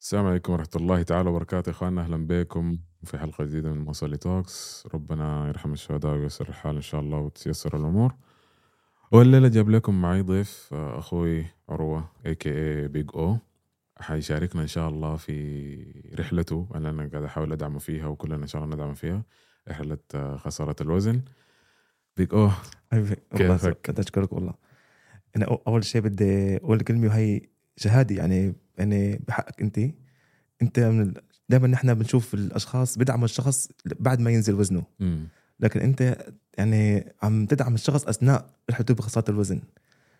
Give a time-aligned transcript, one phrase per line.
[0.00, 2.02] السلام عليكم ورحمة الله تعالى وبركاته إخواننا.
[2.02, 6.80] أهلا بكم في حلقة جديدة من Moe Sully Talks ربنا يرحم الشهداء وييسر الحال إن
[6.82, 8.14] شاء الله وتيسر الأمور.
[9.12, 12.50] والليلة جاب لكم معي ضيف آه، أخوي عروة a.k.a.
[12.50, 13.38] Big O
[14.00, 18.64] حيشاركنا إن شاء الله في رحلته اللي أنا قاعد أحاول أدعمه فيها وكلنا إن شاء
[18.64, 19.22] الله ندعمه فيها
[19.68, 21.22] رحلة آه، خسارة الوزن.
[22.16, 22.54] Big والله
[23.36, 24.54] كيفك؟ بدي أشكرك والله.
[25.36, 27.40] أنا أو- أول شيء بدي أقول كلمة وهي
[27.76, 29.80] شهادة يعني يعني بحقك انت.
[30.62, 31.14] انت من
[31.48, 33.68] دائما نحن بنشوف الأشخاص بدعموا الشخص
[34.00, 34.82] بعد ما ينزل وزنه.
[35.00, 35.28] مم.
[35.60, 36.16] لكن انت
[36.58, 39.60] يعني عم تدعم الشخص أثناء رحلته بخساره الوزن.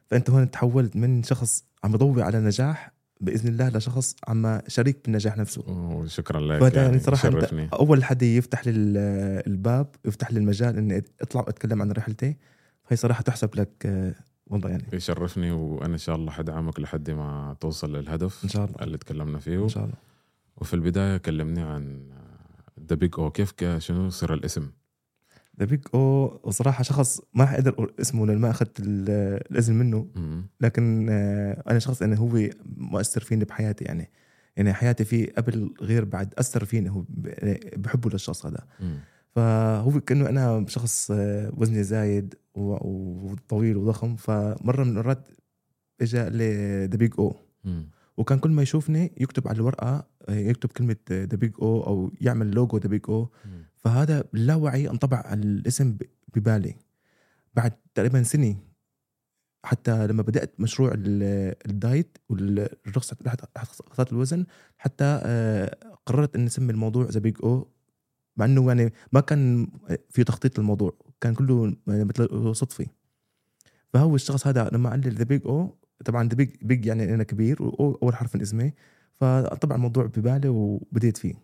[0.06, 5.36] فأنت هون تحولت من شخص عم يضوي على نجاح بإذن الله لشخص عم شريك بالنجاح
[5.36, 5.62] نفسه.
[6.06, 10.38] شكرا لك فهذا يعني يعني صراحة أنت أول حد يفتح لي ال- الباب يفتح لي
[10.38, 12.36] المجال إني أطلع وأتكلم عن رحلتي
[12.88, 13.86] هي صراحة تحسب لك
[14.50, 14.84] والله يعني.
[14.92, 18.76] يشرفني وأنا إن شاء الله حدعمك لحد ما توصل للهدف إن شاء الله.
[18.82, 19.62] اللي تكلمنا فيه.
[19.64, 19.94] إن شاء الله.
[20.56, 22.00] وفي البداية كلمني عن
[22.88, 24.70] The Big O كيف شنو سر الاسم؟
[25.60, 30.06] The Big O صراحة شخص ما أقول اسمه لأن ما أخذت ال- الاذن منه.
[30.60, 34.10] لكن آه، أنا شخص إنه هو مؤثر فيني بحياتي يعني.
[34.56, 38.66] يعني حياتي فيه قبل غير بعد أثر فيني هو يعني بحبه للشخص هذا.
[39.38, 44.16] فهو كأنه أنا شخص آه، وزني زايد وطويل وضخم.
[44.16, 45.28] فمرة من المرات
[46.00, 47.36] اجى لي The Big O.
[48.16, 52.50] وكان كل ما يشوفني يكتب على الورقة آه، يكتب كلمة The Big O أو يعمل
[52.50, 53.28] logo The Big O.
[53.76, 55.96] فهذا باللاوعي انطبع الاسم
[56.34, 56.74] ببالي.
[57.54, 58.56] بعد تقريبا سنة
[59.64, 63.16] حتى لما بدأت مشروع ال- ال diet والرخصة
[63.90, 64.46] خساره الوزن
[64.78, 67.68] حتى آه، قررت إني أسمي الموضوع The Big O
[68.38, 69.66] مع إنه يعني ما كان
[70.10, 72.86] في تخطيط للموضوع كان كله مثل صدفي
[73.92, 77.22] فهو الشخص هذا لما قال لي The Big O طبعا the big big يعني أنا
[77.22, 78.72] كبير و أول حرف من اسمي
[79.12, 81.34] فطبعا الموضوع ببالي وبديت فيه.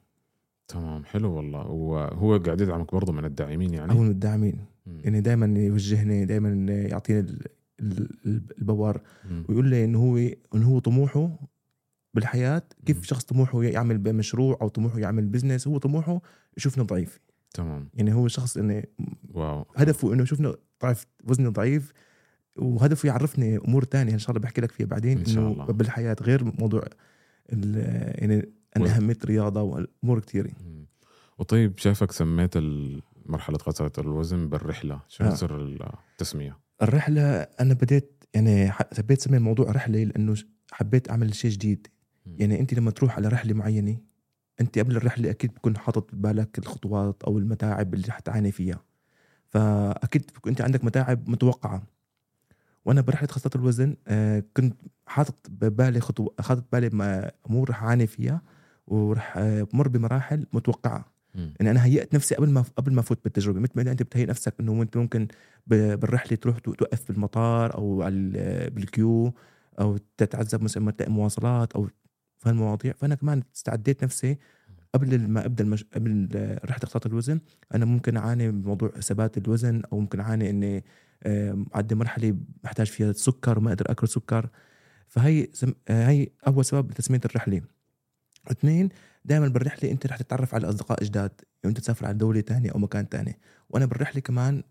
[0.68, 1.66] تمام حلو والله.
[1.66, 4.56] وهو قاعد يدعمك برضه من الداعمين يعني؟ هو من الداعمين.
[4.86, 7.46] يعني دائما يوجهني دائما يعطيني ال-
[7.80, 9.44] ال- البوار مم.
[9.48, 10.16] ويقول لي إنه هو
[10.54, 11.30] إنه هو طموحه
[12.14, 12.62] بالحياة.
[12.86, 16.20] كيف شخص طموحه يعمل بمشروع أو طموحه يعمل business هو طموحه
[16.56, 17.20] يشوفني ضعيف
[17.54, 18.82] تمام يعني هو شخص إنه
[19.30, 20.52] wow هدفه إنه يشوفني
[20.82, 21.92] ضعيف وزني ضعيف
[22.56, 25.64] وهدفه يعرفني أمور تانية إن شاء الله بحكي لك فيها بعدين إن شاء الله.
[25.64, 26.84] بالحياة غير موضوع
[27.48, 30.50] يعني أنا أهمية الرياضة وامور كثيره.
[31.38, 32.54] وطيب شايفك سميت
[33.26, 35.34] مرحلة خسارة الوزن بالرحلة شنو آه.
[35.34, 35.78] سر
[36.12, 40.34] التسمية الرحلة أنا بديت يعني حبيت أسمي الموضوع رحلة لأنه
[40.72, 41.86] حبيت أعمل شيء جديد.
[42.26, 43.96] يعني أنت لما تروح على رحلة معينة
[44.60, 48.80] أنت قبل الرحلة أكيد بكون حاطط ببالك الخطوات أو المتاعب اللي رح تعاني فيها.
[49.48, 51.82] فأكيد أنت عندك متاعب متوقعة.
[52.84, 54.74] وأنا برحلة خساره الوزن آه، كنت
[55.06, 58.42] حاطط ببالي خطوه حاطط بالي ما- امور رح أعاني فيها
[58.86, 61.04] ورح آه، بمر بمراحل متوقعة.
[61.34, 61.54] مم.
[61.60, 63.60] يعني أنا هيأت نفسي قبل ما قبل ما أفوت بالتجربة.
[63.60, 65.28] مثل ما أنت بتهيئ نفسك إنه انت ممكن
[65.66, 67.96] بالرحلة تروح تو- توقف بالمطار أو
[68.70, 69.34] بال queue
[69.80, 71.88] أو تتعذب مثلا مواصلات أو
[72.44, 72.92] في هالمواضيع.
[72.92, 74.38] فأنا كمان استعديت نفسي
[74.94, 75.84] قبل ما أبدأ المش...
[75.84, 76.28] قبل
[76.64, 77.40] رحله خساره الوزن.
[77.74, 80.84] أنا ممكن أعاني بموضوع ثبات الوزن أو ممكن أعاني إني
[81.74, 84.48] أعدي مرحلة بحتاج فيها سكر وما أقدر أكل سكر.
[85.08, 85.72] فهي سم...
[85.88, 87.62] هي أول سبب لتسمية الرحلة.
[88.50, 88.88] اثنين
[89.24, 91.30] دائما بالرحلة أنت رح تتعرف على أصدقاء جداد.
[91.40, 93.38] يعني انت تسافر على دولة تانية أو مكان تاني.
[93.70, 94.62] وأنا بالرحلة كمان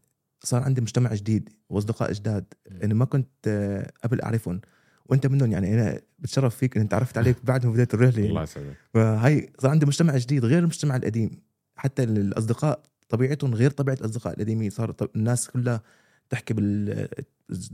[0.44, 2.54] صار عندي مجتمع جديد وأصدقاء جداد.
[2.84, 4.62] أنا ما كنت آه، قبل أعرفهم.
[5.06, 8.44] وانت منهم يعني أنا بتشرف فيك ان تعرفت عليك بعد ما بديت الرحلة الله يعني.
[8.44, 11.41] يسعدك فهي صار عندي مجتمع جديد غير المجتمع القديم.
[11.75, 14.69] حتى الأصدقاء طبيعتهم غير طبيعة الأصدقاء القديمين.
[14.69, 15.81] صار الناس كلها
[16.30, 17.08] تحكي بال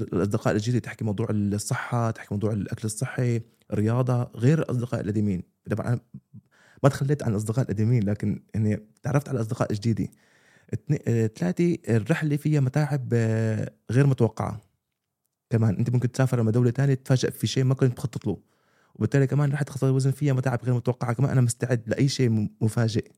[0.01, 3.41] الأصدقاء الجديد تحكي موضوع الصحة تحكي موضوع الأكل الصحي
[3.73, 5.43] الرياضة غير الأصدقاء القديمين.
[5.71, 5.99] طبعا
[6.83, 10.07] ما تخليت عن الأصدقاء القديمين لكن اني تعرفت على اصدقاء جديده
[11.07, 14.61] آه، ثلاثة الرحلة فيها متاعب آه، غير متوقعة.
[15.49, 18.37] كمان أنت ممكن تسافر لما دولة ثانية تتفاجئ في شيء ما كنت مخطط له.
[18.95, 21.13] وبالتالي كمان رح تخسر الوزن فيها متاعب غير متوقعة.
[21.13, 23.11] كمان أنا مستعد لأي شيء مفاجئ.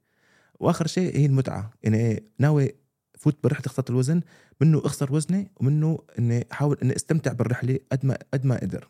[0.59, 1.71] وآخر شيء هي المتعة.
[1.83, 2.75] يعني ناوي
[3.17, 4.21] فوت برحلة خساره الوزن
[4.61, 8.87] منه أخسر وزني ومنه إني أحاول إني أستمتع بالرحلة قد ما قد ما أقدر.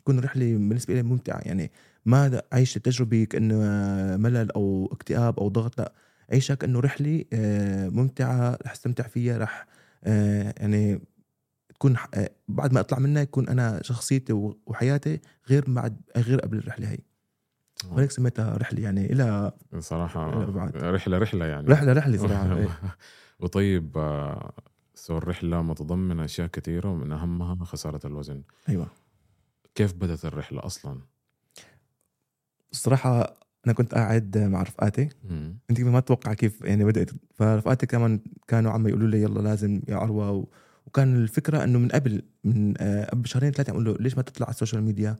[0.00, 1.40] تكون الرحله بالنسبة لي ممتعة.
[1.40, 1.70] يعني
[2.06, 3.56] ما أعيش التجربه كانه
[4.16, 5.92] ملل أو اكتئاب أو ضغط؟ لا.
[6.32, 9.66] عيشها كأنه رحلة آه، ممتعة رح أستمتع فيها رح
[10.04, 11.00] آه، يعني
[11.74, 14.32] تكون آه، بعد ما أطلع منها يكون أنا شخصيتي
[14.66, 16.98] وحياتي غير بعد غير قبل الرحلة هي
[17.90, 20.76] ولهيك سميتها رحلة يعني إلى صراحة لا، بعد.
[20.76, 22.68] رحلة رحلة يعني رحلة رحلة صراحة إيه.
[23.40, 24.52] وطيب آه،
[24.94, 28.86] سو الرحلة متضمنة أشياء كثيرة ومن أهمها خسارة الوزن أيوه
[29.74, 30.98] كيف بدأت الرحلة أصلا؟
[32.72, 33.36] الصراحه
[33.66, 35.08] أنا كنت قاعد مع رفقاتي.
[35.70, 39.96] أنت ما تتوقع كيف يعني بدأت فرفقاتي كمان كانوا عم يقولوا لي يلا لازم يا
[39.96, 40.46] عروه و...
[40.94, 44.46] وكان الفكرة إنه من قبل من آه، قبل شهرين ثلاثة أقول له ليش ما تطلع
[44.46, 45.16] على السوشيال ميديا؟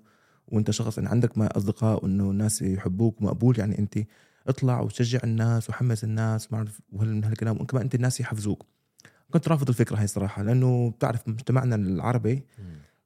[0.49, 3.99] وأنت شخص يعني عندك ما أصدقاء وإنه الناس يحبوك ومقبول يعني أنت
[4.47, 7.61] اطلع وشجع الناس وحمس الناس وما أعرف من هالكلام.
[7.61, 8.67] وكمان أنت الناس يحفزوك.
[9.31, 12.45] كنت رافض الفكرة هاي صراحة لأنه بتعرف مجتمعنا العربي.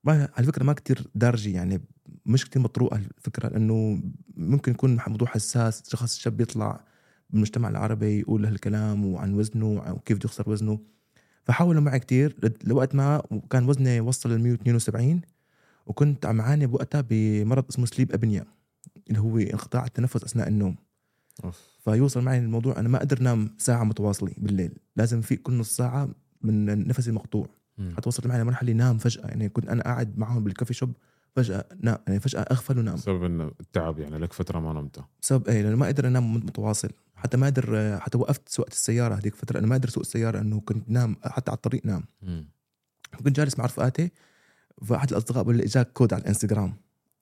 [0.04, 1.80] ما على فكره ما كتير دارجة يعني
[2.26, 4.02] مش كتير مطروقة الفكرة لأنه
[4.36, 6.84] ممكن يكون موضوع حساس شخص شاب يطلع
[7.30, 10.97] بالمجتمع العربي يقول هالكلام وعن وزنه وكيف بده يخسر وزنه.
[11.48, 15.20] فحاولوا معي كتير لوقت ما كان وزني وصل ل 172
[15.86, 18.44] وكنت عم عاني بوقتها بمرض اسمه سليب ابنيا
[19.08, 20.76] اللي هو انقطاع التنفس أثناء النوم
[21.44, 21.60] أوف.
[21.84, 26.08] فيوصل معي الموضوع أنا ما أقدر نام ساعة متواصلة بالليل لازم في كل نص ساعة
[26.42, 27.18] من نفسي.
[27.96, 30.92] حتى وصلت معي لمرحلة نام فجأة يعني كنت أنا قاعد معهم بالكافي شوب
[31.38, 32.94] فجأة نام يعني فجأة أغفل ونام.
[32.94, 35.00] بسبب إنه التعب يعني لك فترة ما نمت.
[35.22, 36.90] بسبب إيه؟ لأنه ما أقدر انام متواصل.
[37.14, 40.60] حتى ما أقدر حتى وقفت سواقة السيارة هذيك الفترة أنا ما أقدر اسوق السيارة إنه
[40.60, 42.04] كنت نام حتى على الطريق نام.
[42.22, 42.48] مم.
[43.24, 44.10] كنت جالس مع رفقاتي
[44.82, 46.74] فاحد الأصدقاء بقول لي إجاك كود على الإنستغرام.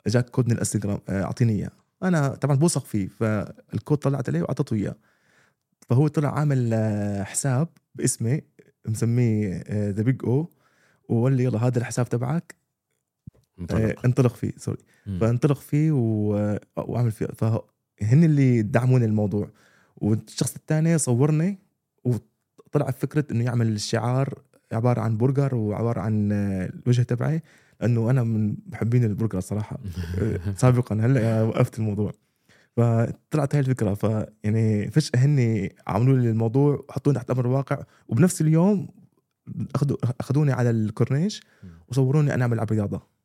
[0.07, 1.71] إجاك كود من الإنستغرام آه، أعطيني إياه.
[2.03, 4.97] أنا طبعا بوثق فيه فالكود طلعت عليه واعطيته إياه.
[5.89, 8.43] فهو طلع عامل آه، حساب باسمي
[8.87, 10.51] مسميه The Big O
[11.09, 12.66] وقال لي يلا هذا الحساب تبعك.
[13.61, 14.79] انطلق انطلق فيه sorry.
[15.21, 16.59] فانطلق فيه و...
[16.77, 17.27] واعمل فيه.
[17.27, 19.51] فهن اللي دعموني الموضوع.
[19.97, 21.59] والشخص الثاني صورني
[22.05, 24.43] وطلع فكرة إنه يعمل الشعار
[24.73, 27.43] عبارة عن برجر وعبارة عن آه، الوجه تبعي
[27.81, 29.79] لأنه أنا من محبين البرجر صراحة.
[30.19, 32.13] آه، سابقا هلأ وقفت الموضوع.
[32.77, 33.95] فطلعت هاي الفكرة.
[33.95, 38.89] فيعني فجأة هن عملوا لي الموضوع وحطوني تحت أمر الواقع وبنفس اليوم
[39.75, 41.43] اخذوا أخذوني على الكورنيش
[41.89, 43.16] وصوروني أنا عم بلعب رياضه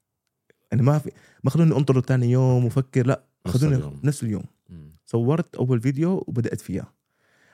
[0.72, 1.12] يعني ما في
[1.44, 3.24] ما خلوني انطر ثاني يوم وفكر لا
[3.56, 4.00] اليوم.
[4.04, 4.44] نفس اليوم.
[4.70, 4.92] مم.
[5.06, 6.94] صورت أول فيديو وبدأت فيها.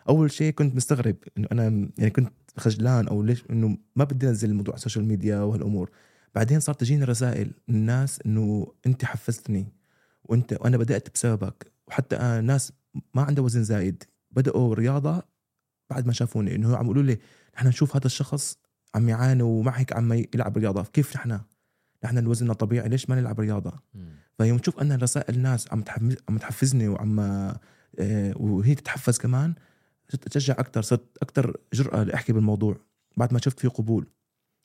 [0.10, 4.50] أول شيء كنت مستغرب إنه أنا يعني كنت خجلان أو ليش إنه ما بدي أنزل
[4.50, 5.90] الموضوع على السوشيال ميديا وهالأمور.
[6.36, 9.68] بعدين صارت تجيني رسائل من الناس إنه أنت حفزتني
[10.24, 11.72] وأنت وأنا بدأت بسببك.
[11.88, 12.72] وحتى آه ناس
[13.14, 14.04] ما عندها وزن زايد.
[14.32, 15.24] بدأوا رياضة
[15.90, 17.18] بعد ما شافوني إنه عم يقولوا لي
[17.56, 18.58] نحن نشوف هذا الشخص
[18.96, 20.84] عم يعاني ومع هيك عم يلعب رياضة.
[20.84, 21.40] كيف نحن؟
[22.04, 23.74] نحن الوزن طبيعي ليش ما نلعب رياضة.
[24.38, 27.20] فيوم تشوف أنا رسائل الناس عم تحفز عم تحفزني وعم
[28.00, 29.54] آه، وهي تتحفز كمان
[30.10, 32.78] صرت اتشجع أكثر صرت أكثر جرأة لأحكي بالموضوع
[33.18, 34.08] بعد ما شفت فيه قبول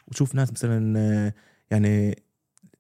[0.09, 1.35] وتشوف ناس مثلا آه،
[1.71, 2.23] يعني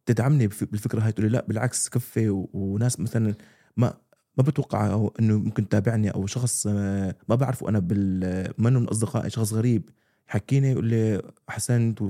[0.06, 3.34] تدعمني بالفكرة هاي تقول لي لا بالعكس كفي وناس مثلا
[3.76, 3.94] ما
[4.38, 8.88] ما بتوقع أو إنه ممكن تتابعني أو شخص آه، ما بعرفه أنا بال منه من
[8.88, 9.90] أصدقائي شخص غريب
[10.28, 12.02] يحكيني يقول لي أحسنت.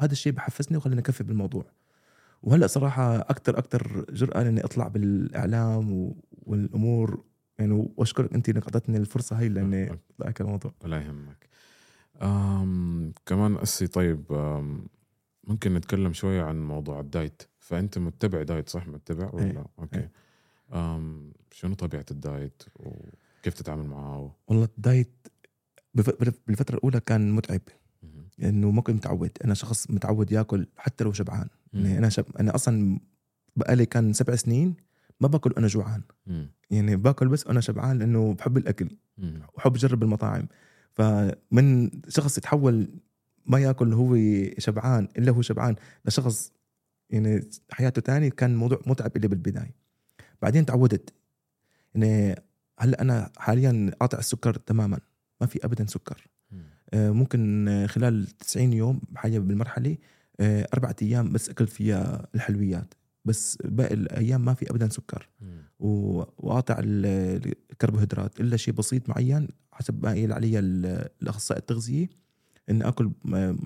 [0.00, 1.64] هذا الشيء بحفزني وخليني أكفي بالموضوع
[2.42, 7.24] وهلأ صراحة أكثر أكثر جرأة اني أطلع بالإعلام والأمور
[7.58, 10.74] يعني وأشكرك انت إنك أعطيتني الفرصة هاي لأني اطلع الموضوع.
[10.84, 11.48] ولا يهمك.
[12.22, 14.86] أم كمان أسي طيب أم
[15.44, 17.42] ممكن نتكلم شوية عن موضوع ال diet.
[17.58, 19.66] فأنت متبع diet صح؟ متبع ولا؟ إيه.
[19.78, 19.98] okay.
[19.98, 20.10] إيه.
[20.72, 25.26] أم شنو طبيعة ال diet وكيف تتعامل معاه والله ال diet
[25.94, 27.60] بالفترة الأولى كان متعب.
[28.38, 29.30] لأنه ما كنت متعود.
[29.44, 31.48] أنا شخص متعود ياكل حتى لو شبعان.
[31.72, 32.24] يعني أنا شب...
[32.40, 33.00] أنا أصلا
[33.56, 34.74] بقالي كان سبع سنين
[35.20, 36.02] ما باكل وأنا جوعان.
[36.26, 36.50] مم.
[36.70, 38.88] يعني باكل بس وأنا شبعان لأنه بحب الأكل.
[39.18, 39.42] مم.
[39.54, 40.48] وحب أجرب المطاعم.
[40.92, 42.88] فمن شخص يتحول
[43.46, 44.16] ما يأكل هو
[44.58, 46.52] شبعان إلا هو شبعان لشخص
[47.10, 49.74] يعني حياته تاني كان موضوع متعب لي بالبداية.
[50.42, 51.14] بعدين تعودت.
[51.94, 52.42] يعني
[52.78, 54.98] هلأ أنا حاليا قاطع السكر تماما.
[55.40, 56.26] ما في ابدا سكر.
[56.94, 59.96] آه، ممكن خلال 90 يوم حاجة بالمرحلة
[60.40, 62.94] أربعة أيام بس أكل فيها الحلويات.
[63.24, 65.28] بس باقي الأيام ما في أبدا سكر.
[65.78, 68.40] وقاطع ال- الكربوهيدرات.
[68.40, 72.08] إلا شيء بسيط معين حسب ما قايل علي ال- الأخصائي التغذية
[72.70, 73.56] ان آكل م-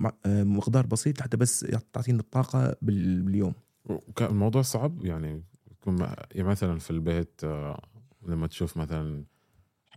[0.57, 1.59] مقدار بسيط حتى بس
[1.93, 3.53] تعطيني الطاقة بال- باليوم.
[3.85, 5.99] وكان الموضوع صعب يعني يكون
[6.31, 7.81] يعني مثلا في البيت آه،
[8.27, 9.23] لما تشوف مثلا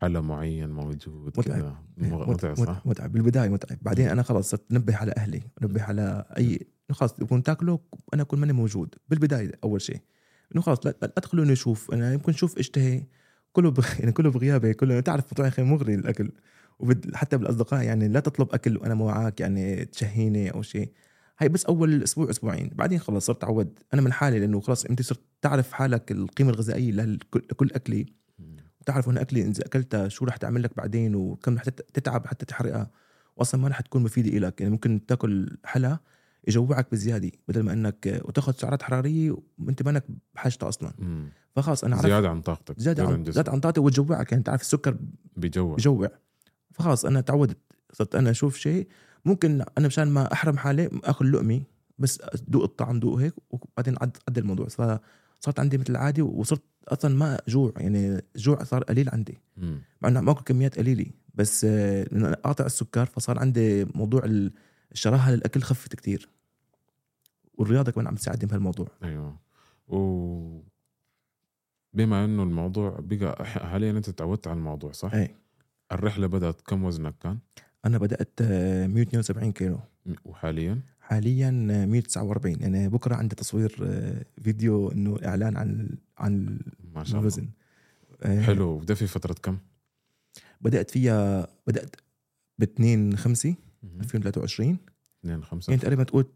[0.01, 1.75] حلا معين موجود متعب.
[1.99, 3.13] متعب صح؟ متعب, متعب.
[3.13, 3.79] بالبداية متعب.
[3.83, 7.79] بعدين أنا خلص صرت انبه على أهلي انبه على أي خلص يكون تاكلوا
[8.15, 8.95] أنا أكون ماني موجود.
[9.09, 10.01] بالبداية أول شيء.
[10.55, 13.03] إنه خلص لا, لا تخلوني أشوف أنا يمكن أشوف اشتهي
[13.53, 13.87] كله بغ...
[13.99, 16.31] يعني كله بغيابي كله تعرف يا أخي مغري الأكل.
[16.79, 17.15] وبد...
[17.15, 20.93] حتى بالأصدقاء يعني لا تطلب أكل وأنا مو معك يعني تشهيني أو شيء.
[21.39, 22.71] هاي بس أول أسبوع أسبوعين.
[22.75, 26.93] بعدين خلص صرت تعود أنا من حالي لأنه خلص أنت صرت تعرف حالك القيمة الغذائية
[26.93, 28.07] لكل أكلي.
[28.79, 28.83] مم.
[28.83, 32.47] وتعرف هنا اكلي إذا أكلتها شو رح تعمل لك بعدين وكم رح تت- تتعب حتى
[32.47, 32.91] تحرقها؟
[33.37, 35.99] واصلا ما رح تكون مفيدة لك يعني ممكن تاكل حلا
[36.49, 40.05] يجوعك بزياده بدل ما إنك وتاخذ سعرات حرارية وأنت مانك
[40.35, 40.93] بحاجتها أصلا.
[40.99, 41.29] مم.
[41.57, 43.25] فخلاص أنا عرفت زيادة عن طاقتك زيادة عن.
[43.25, 44.33] زيادة عن طاقتي وتجوعك.
[44.33, 44.97] يعني تعرف السكر
[45.37, 45.75] بيجوع.
[45.77, 46.09] بجوع
[46.73, 47.59] فخلاص أنا تعودت.
[47.93, 48.89] صرت أنا أشوف شيء.
[49.25, 51.63] ممكن أنا مشان ما أحرم حالي اكل لقمة
[51.99, 54.69] بس أدوق الطعم دوق هيك وبعدين عد عد الموضوع.
[55.41, 59.39] فصارت عندي مثل العادي وصرت أصلا ما جوع يعني الجوع صار قليل عندي.
[60.01, 64.53] مع إنه باكل كميات قليلة بس أنا قاطع السكر فصار عندي موضوع ال-
[64.93, 66.29] الشراهة للأكل خفت كتير.
[67.55, 68.89] والرياضة كمان عم تساعدني بهالموضوع.
[69.03, 69.37] أيوه.
[69.89, 70.61] و
[71.95, 75.35] بما إنه الموضوع بقى حاليا أنت تعودت على الموضوع صح؟ اي
[75.93, 77.39] الرحلة بدأت كم وزنك كان؟
[77.85, 79.81] أنا بدأت آه، 172 كيلو.
[80.25, 85.89] وحاليا؟ حاليا 149 يعني بكرة عندي تصوير آه، فيديو إنه إعلان عن
[86.19, 86.59] عن
[86.95, 87.21] ما شاء الله.
[87.21, 87.49] الوزن
[88.23, 88.69] آه، حلو.
[88.69, 89.59] وبدا في فترة كم؟
[90.61, 91.97] بدأت فيها بدأت
[92.59, 94.01] ب 2 5 مهم.
[94.01, 94.77] 2023
[95.21, 95.71] اثنين خمسة.
[95.71, 96.27] يعني تقريبا تقول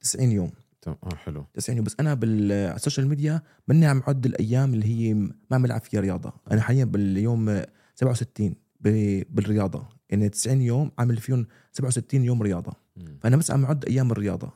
[0.00, 0.50] 90 يوم.
[0.82, 1.44] تم- آه حلو.
[1.54, 1.84] 90 يوم.
[1.86, 5.80] بس أنا بال على السوشيال ميديا ماني عم عد الأيام اللي هي ما عم بلعب
[5.80, 6.32] فيها رياضة.
[6.52, 7.62] أنا حاليا باليوم
[7.94, 9.88] 67 ب- بالرياضة.
[10.10, 12.72] يعني 90 يوم عامل فيهم 67 يوم رياضة.
[12.98, 13.18] مم.
[13.22, 14.52] فأنا بس عم اعد أيام الرياضة.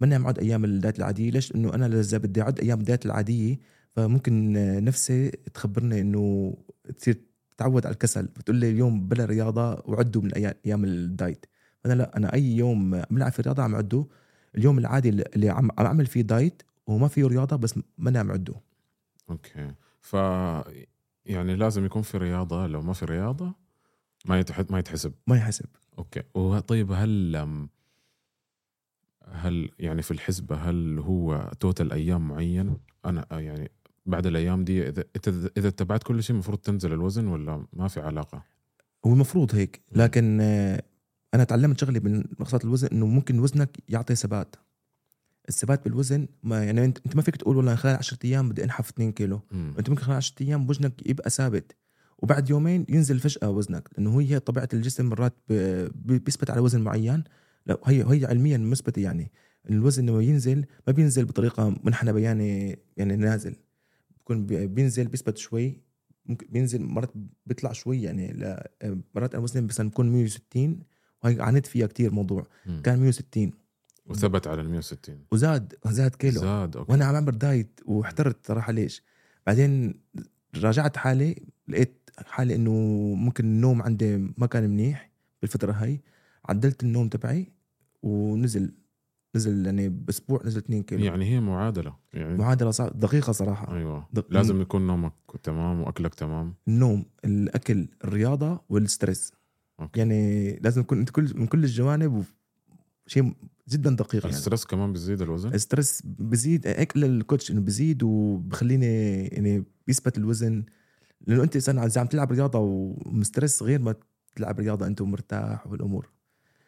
[0.00, 1.30] ماني عم اعد أيام ال diet العادية.
[1.30, 3.58] ليش؟ إنه أنا إذا بدي أعد أيام ال diet العادية
[3.96, 4.52] فممكن
[4.84, 6.54] نفسي تخبرني إنه
[6.96, 7.20] تصير
[7.56, 8.22] تتعود على الكسل.
[8.26, 11.46] بتقول لي اليوم بلا رياضة وعدوا من أيام ال diet.
[11.86, 14.06] أنا لا أنا أي يوم عم بلعب في الرياضه عم عده
[14.54, 18.54] اليوم العادي اللي عم عم أعمل فيه diet وما فيه رياضة بس ماني عم عده
[19.30, 19.72] okay.
[20.00, 20.14] ف
[21.26, 22.66] يعني لازم يكون في رياضة.
[22.66, 23.54] لو ما في رياضة
[24.26, 24.60] ما يتح...
[24.70, 25.12] ما يتحسب.
[25.26, 25.66] ما يحسب.
[25.98, 26.22] okay.
[26.34, 27.36] وطيب هل
[29.32, 33.70] هل يعني في الحسبة هل هو total أيام معين؟ أنا يعني
[34.06, 35.04] بعد الأيام دي إذا
[35.56, 38.42] إذا اتبعت كل شيء المفروض تنزل الوزن ولا ما في علاقة؟
[39.06, 40.82] هو المفروض هيك لكن آه،
[41.34, 44.56] أنا تعلمت شغله من مقصات الوزن إنه ممكن وزنك يعطي ثبات.
[45.48, 49.12] الثبات بالوزن ما يعني أنت ما فيك تقول والله خلال 10 أيام بدي أنحف 2
[49.12, 49.40] كيلو.
[49.78, 51.76] أنت ممكن خلال 10 أيام وزنك يبقى ثابت.
[52.18, 55.34] وبعد يومين ينزل فجأة وزنك لأنه هي طبيعة الجسم مرات
[55.94, 57.24] بيثبت على وزن معين.
[57.66, 59.30] لا هي هي علميا مثبتة يعني.
[59.70, 63.56] الوزن لما ينزل ما بينزل بطريقة منحنى بياني يعني نازل.
[64.20, 65.80] بكون بي- بينزل بيثبت شوي
[66.26, 67.10] ممكن بينزل مرات
[67.46, 68.32] بيطلع شوي يعني
[69.14, 70.80] مرات أنا وزني مثلا بكون 160
[71.24, 72.46] وهي عانيت فيها كتير موضوع.
[72.66, 72.82] مم.
[72.82, 73.50] كان 160
[74.06, 76.40] وثبت على ال 160 وزاد زاد كيلو.
[76.40, 76.92] زاد okay.
[76.92, 79.02] وأنا عم أعمل diet واحترت صراحة ليش؟
[79.46, 79.94] بعدين
[80.56, 82.72] راجعت حالي لقيت حالي إنه
[83.14, 85.10] ممكن النوم عندي ما كان منيح
[85.42, 86.00] بالفترة هاي.
[86.48, 87.52] عدلت النوم تبعي
[88.02, 88.72] ونزل
[89.36, 91.04] نزل يعني بأسبوع نزل 2 كيلو.
[91.04, 93.76] يعني هي معادلة يعني معادلة صع- دقيقة صراحة.
[93.76, 94.08] أيوه.
[94.12, 96.54] دق- لازم يكون نومك تمام وأكلك تمام.
[96.68, 99.32] النوم الأكل الرياضة وال stress.
[99.80, 99.98] okay.
[100.00, 102.22] يعني لازم يكون أنت كل من كل الجوانب و-
[103.06, 103.32] شيء
[103.68, 104.36] جدا دقيق يعني.
[104.36, 108.86] ال stress كمان بيزيد الوزن؟ ال stress بزيد هيك لل coach إنه بزيد وبخليني
[109.26, 110.64] يعني بيثبت الوزن.
[111.26, 113.94] لأنه أنت اذا عم تلعب رياضة ومستْرس غير ما
[114.36, 116.08] تلعب رياضة أنت ومرتاح والأمور.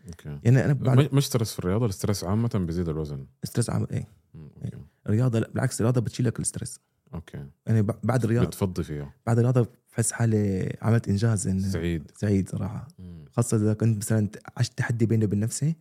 [0.09, 0.38] أوكي.
[0.45, 3.26] يعني أنا بعد مش- stress في الرياضة ال stress عامة بيزيد الوزن.
[3.44, 4.09] stress عم إيه.
[4.35, 4.49] مم.
[4.64, 4.76] okay.
[5.07, 6.80] الرياضة لا بالعكس الرياضة بتشيلك ال stress.
[7.14, 7.47] okay.
[7.66, 9.14] يعني ب- بعد الرياضه بتفضي فيها.
[9.26, 12.11] بعد الرياضة بحس حالي عملت إنجاز إن سعيد.
[12.16, 12.88] سعيد صراحة.
[12.99, 13.25] مم.
[13.33, 15.76] خاصة إذا كنت مثلا عشت تحدي بيني وبين نفسي.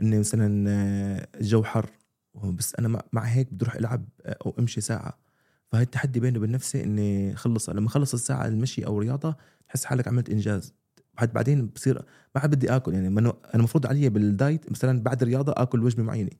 [0.00, 1.90] اني مثلا آه، الجو حر.
[2.44, 5.18] بس أنا مع- مع هيك بدي أروح ألعب آه، أو أمشي ساعة.
[5.74, 9.36] فهي التحدي بيني وبين نفسي إني خلص لما خلص الساعة المشي أو رياضه
[9.68, 10.74] تحس حالك عملت إنجاز.
[11.18, 11.94] بعد بعدين بصير
[12.34, 16.30] ما عاد بدي آكل يعني أنا المفروض علي بالدايت مثلا بعد الرياضة آكل وجبة معينة.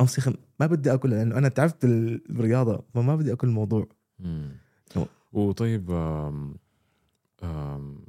[0.00, 0.28] أم سيخ
[0.60, 3.88] ما بدي آكل لأنه أنا تعبت بال- بالرياضة فما بدي آكل الموضوع.
[4.96, 5.06] أو.
[5.32, 6.56] وطيب آم،
[7.42, 8.04] آم،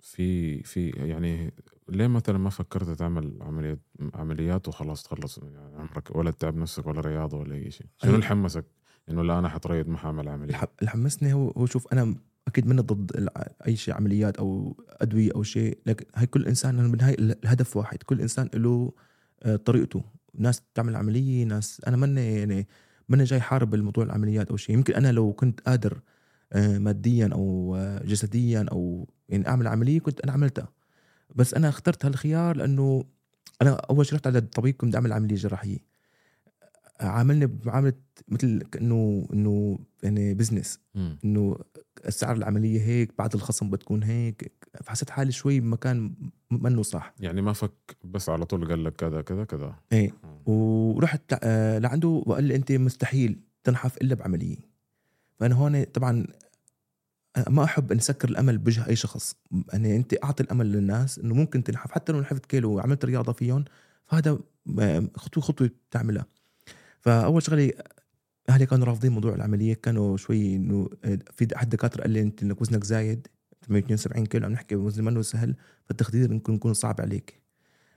[0.00, 1.54] في في يعني
[1.88, 3.80] ليه مثلا ما فكرت تعمل عمليات
[4.14, 8.14] عمليات وخلاص تخلص؟ يعني عمرك ولا تتعب نفسك ولا رياضة ولا أي شيء؟ شنو أنا-
[8.14, 8.64] اللي حمسك
[9.08, 12.14] إنه لا أنا حتريض ما حعمل عمليه اللي حمسني هو هو شوف أنا
[12.48, 13.28] أكيد مني ضد
[13.66, 18.20] أي شيء عمليات أو أدوية أو شيء لكن هاي كل إنسان بالنهاية الهدف واحد كل
[18.20, 18.92] إنسان له
[19.42, 20.02] آه، طريقته.
[20.34, 22.68] ناس تعمل عملية ناس أنا ماني يعني
[23.08, 24.74] ماني جاي حارب الموضوع العمليات أو شيء.
[24.76, 26.00] يمكن أنا لو كنت قادر
[26.52, 30.68] آه، ماديا أو آه، جسديا أو يعني أعمل عملية كنت أنا عملتها.
[31.34, 33.04] بس أنا اخترت هالخيار لأنه
[33.62, 35.78] أنا أول شيء رحت على الطبيب كنت أعمل عملية جراحية.
[37.02, 37.92] عاملني بمعامله
[38.28, 40.78] مثل كأنه إنه يعني بزنس.
[41.24, 41.56] إنه
[42.06, 44.52] السعر العملية هيك بعد الخصم بتكون هيك.
[44.84, 46.14] فحسيت حالي شوي بمكان
[46.50, 47.14] منه صح.
[47.20, 49.74] يعني ما فك بس على طول قال لك كذا كذا كذا.
[49.92, 50.12] إيه.
[50.46, 54.56] ورحت آه، لعنده وقال لي أنت مستحيل تنحف إلا بعملية.
[55.40, 56.26] فأنا هون طبعا
[57.48, 59.36] ما أحب ان اسكر الأمل بوجه أي شخص.
[59.72, 61.92] يعني أنت أعطي الأمل للناس إنه ممكن تنحف.
[61.92, 63.64] حتى لو نحفت كيلو وعملت رياضة فيهم
[64.06, 64.38] فهذا
[64.78, 66.26] آه، خطوه خطوة بتعملها
[67.02, 67.72] فأول شغلة
[68.48, 72.42] أهلي كانوا رافضين موضوع العملية كانوا شوي إنه آه، في احد الدكاتره قال لي أنت
[72.42, 73.28] إنك وزنك زايد
[73.68, 77.42] 172 كيلو عم نحكي وزن منه سهل فالتخدير يمكن يكون صعب عليك.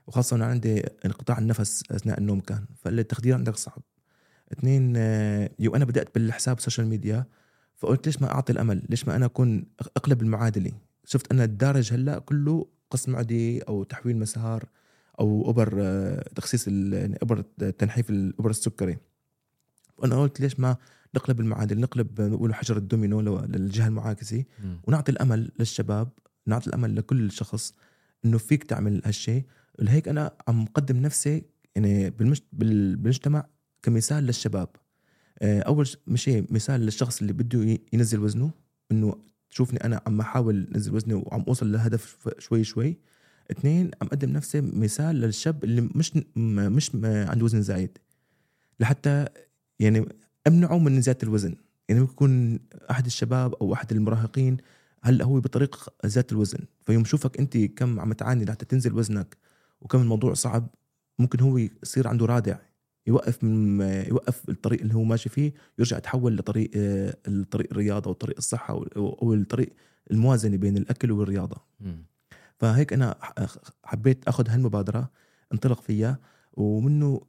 [0.07, 3.81] وخاصة أنا عندي انقطاع النفس أثناء النوم كان فالتخدير عندك صعب.
[4.53, 7.25] اثنين آه، يو أنا بدأت بالحساب ال social media
[7.75, 10.71] فقلت ليش ما أعطي الأمل؟ ليش ما أنا أكون أقلب المعادلة؟
[11.05, 14.65] شفت أنا الدارج هلأ كله قص معدي أو تحويل مسار
[15.19, 15.81] أو ابر
[16.35, 17.41] تخسيس يعني ابر
[17.77, 18.97] تنحيف الابر السكري.
[19.97, 20.77] وأنا قلت ليش ما
[21.15, 24.43] نقلب المعادلة نقلب بيقولوا حجر الدومينو للجهة المعاكسه
[24.87, 26.09] ونعطي الأمل للشباب
[26.47, 27.73] نعطي الأمل لكل شخص
[28.25, 29.43] إنه فيك تعمل هالشيء
[29.79, 31.43] لهيك أنا عم مقدم نفسي
[31.75, 32.09] يعني
[32.53, 33.45] بالمجتمع
[33.83, 34.69] كمثال للشباب.
[35.41, 38.51] آه، أول شيء مثال للشخص اللي بده ينزل وزنه
[38.91, 39.15] إنه
[39.49, 42.97] تشوفني أنا عم أحاول أنزل وزني وعم أوصل للهدف شوي شوي.
[43.51, 47.97] اثنين عم أقدم نفسي مثال للشاب اللي مش مش عنده وزن زايد.
[48.79, 49.25] لحتى
[49.79, 50.05] يعني
[50.47, 51.55] امنعه من زيادة الوزن.
[51.89, 52.59] يعني يكون
[52.91, 54.57] أحد الشباب أو أحد المراهقين
[55.01, 56.59] هلأ هو بطريق زيادة الوزن.
[56.85, 59.37] فيوم شوفك أنت كم عم تعاني لحتى تنزل وزنك
[59.81, 60.67] وكم الموضوع صعب
[61.19, 62.57] ممكن هو يصير عنده رادع.
[63.07, 66.71] يوقف من يوقف الطريق اللي هو ماشي فيه يرجع يتحول لطريق
[67.27, 69.73] الطريق الرياضة وطريق الصحة أو الطريق
[70.11, 71.61] الموازنة بين الأكل والرياضة.
[72.57, 73.15] فهيك أنا
[73.83, 75.09] حبيت أخذ هالمبادرة
[75.53, 76.19] انطلق فيها
[76.53, 77.21] ومنه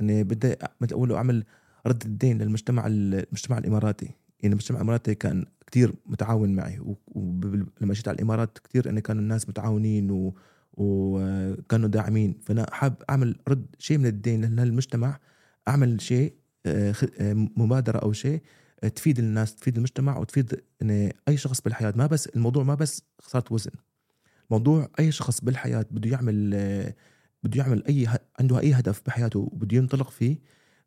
[0.00, 1.44] إني بدي مثل أقول أعمل
[1.86, 4.10] رد الدين للمجتمع المجتمع الإماراتي.
[4.40, 9.48] يعني المجتمع الإماراتي كان كتير متعاون معي ولما جيت على الإمارات كتير انه كانوا الناس
[9.48, 10.34] متعاونين و
[10.72, 12.38] وكانوا داعمين.
[12.42, 15.18] فأنا حاب أعمل رد شيء من الدين للمجتمع
[15.68, 16.34] أعمل شيء
[16.66, 18.42] آه، آه، مبادرة أو شيء
[18.84, 20.62] آه، تفيد الناس تفيد المجتمع وتفيد
[21.28, 21.92] أي شخص بالحياة.
[21.96, 23.70] ما بس الموضوع ما بس خساره وزن.
[24.50, 26.50] موضوع أي شخص بالحياة بده يعمل
[27.42, 28.08] بده يعمل أي
[28.40, 30.38] عنده أي هدف بحياته وبده ينطلق فيه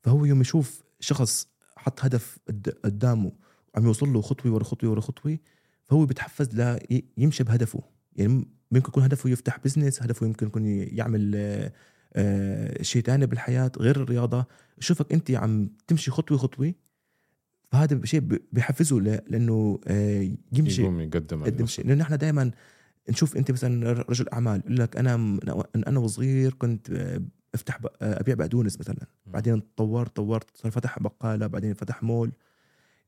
[0.02, 2.40] فهو يوم يشوف شخص حط هدف
[2.84, 3.32] قدامه
[3.74, 5.38] وعم يوصل له خطوة ورا خطوة ورا خطوة
[5.84, 6.78] فهو بيتحفز
[7.18, 7.84] ليمشي بهدفه.
[8.16, 11.36] يعني ممكن يكون هدفه يفتح بزنس هدفه يمكن يكون يعمل
[12.14, 14.46] آه، شيء ثاني بالحياة غير الرياضة.
[14.80, 16.74] شوفك أنت عم تمشي خطوة خطوة
[17.72, 21.88] فهذا شيء بحفزه لأنه آه، يمشي يقوم يقدم يقدم شيء.
[21.88, 22.52] لأنه إحنا دائما
[23.10, 25.40] نشوف أنت مثلا رجل أعمال يقول لك أنا
[25.88, 27.22] أنا وصغير كنت آه،
[27.56, 29.06] أفتح أبيع بقدونس مثلا.
[29.26, 32.32] بعدين طورت طورت صار فتح بقالة بعدين فتح مول.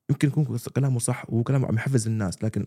[0.10, 2.66] يمكن يكون كلامه صح وكلامه عم يحفز الناس لكن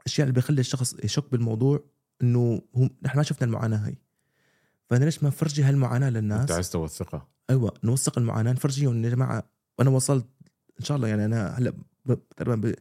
[0.00, 1.84] الاشياء اللي بيخلي الشخص يشك بالموضوع
[2.22, 3.98] إنه هو نحن ما شفنا المعاناة هاي.
[4.90, 7.28] فأنا ليش ما نفرجي هالمعاناة للناس؟ أنت عايز توثقها.
[7.50, 9.50] أيوه نوثق المعاناة نفرجيهم يا جماعة.
[9.80, 10.26] أنا وصلت
[10.80, 11.72] إن شاء الله يعني أنا هلأ
[12.36, 12.74] تقريبا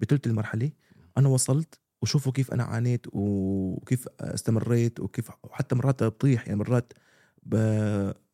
[0.00, 0.70] بثلث المرحلة.
[1.18, 6.92] أنا وصلت وشوفوا كيف أنا عانيت وكيف استمريت وكيف حتى مرات بطيح يعني مرات
[7.42, 7.54] ب...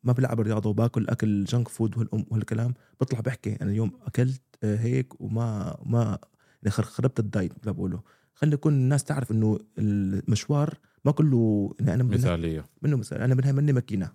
[0.05, 5.79] ما بلعب رياضة وباكل أكل junk food وهالكلام بطلع بحكي أنا اليوم أكلت هيك وما
[5.87, 6.19] ما
[6.63, 8.03] يعني خربت الدايت بقوله.
[8.35, 12.65] خلي يكون الناس تعرف إنه المشوار ما كله يعني أنا مثالية.
[12.83, 14.13] منه مثالي أنا منها مني ماكينة.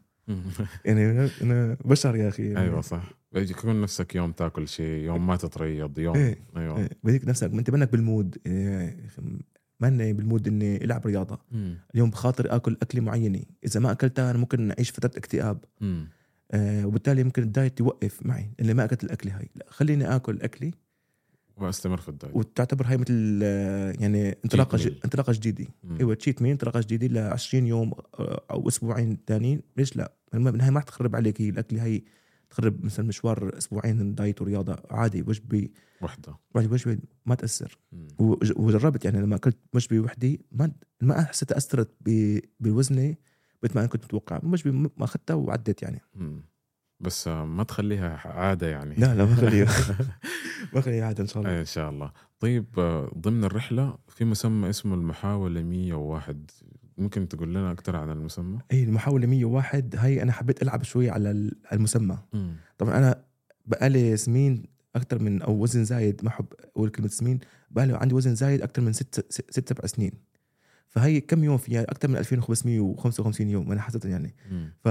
[0.86, 3.04] يعني أنا بشر يا أخي يعني أيوه صح.
[3.34, 6.78] يكون نفسك يوم تاكل شيء يوم ما تتريض يوم إيه أيوه.
[6.78, 6.90] إيه.
[7.04, 8.98] بدك نفسك أنت منك بال mood إيه
[9.80, 11.40] ماني بال mood إني ألعب رياضة.
[11.52, 11.78] مم.
[11.94, 13.42] اليوم بخاطر آكل أكلة معينة.
[13.66, 15.66] إذا ما أكلتها أنا ممكن أعيش فترة اكتئاب.
[16.52, 18.52] آه وبالتالي ممكن الدايت يوقف معي.
[18.60, 19.50] اللي ما أكلت الأكلة هاي.
[19.56, 20.72] لا خليني آكل اكلي
[21.58, 22.36] وأستمر في الدايت.
[22.36, 23.42] وتعتبر هاي مثل
[24.02, 24.88] يعني انطلاقة ج...
[25.06, 25.66] انطلاقة جديدة.
[26.00, 30.72] إيوه cheat meal انطلاقة جديدة ل 20 يوم آه، أو أسبوعين ثانيين ليش لا؟ بالنهايه
[30.72, 32.02] ما رح تخرب عليك هي الأكلة هي
[32.50, 35.70] تخرب مثلا مشوار أسبوعين دايت ورياضة عادي وجبة.
[36.02, 36.38] وحدة.
[36.56, 37.78] وجبة ما تأثر.
[38.56, 41.90] وجربت يعني لما أكلت وجبة وحدي ما ما حسيت تأثرت
[42.60, 43.18] بوزني
[43.64, 44.40] مثل ما أنا كنت متوقع.
[44.44, 46.02] وجبة ما أخذتها وعدت يعني.
[46.16, 46.44] مم.
[47.00, 48.96] بس ما تخليها عادة يعني.
[48.96, 49.68] لا لا ما خليها
[50.74, 51.60] ما خليها عادة إن شاء الله.
[51.60, 52.12] إن شاء الله.
[52.40, 52.66] طيب
[53.18, 56.52] ضمن الرحلة في مسمى اسمه المحاولة 101
[57.02, 61.52] ممكن تقول لنا أكثر عن المسمى؟ اي المحاولة 101 هي أنا حبيت ألعب شوي على
[61.74, 62.18] المسمى.
[62.34, 62.52] م.
[62.78, 63.24] طبعا أنا
[63.66, 64.64] بقالي سمين
[64.96, 67.40] أكثر من أو وزن زايد ما أحب أقول كلمة سمين
[67.72, 70.12] بقالي عندي وزن زايد أكثر من ست ست سبع سنين.
[70.88, 74.36] فهي كم يوم فيها؟ أكثر من 2555 يوم أنا حسيت يعني.
[74.52, 74.66] م.
[74.84, 74.88] ف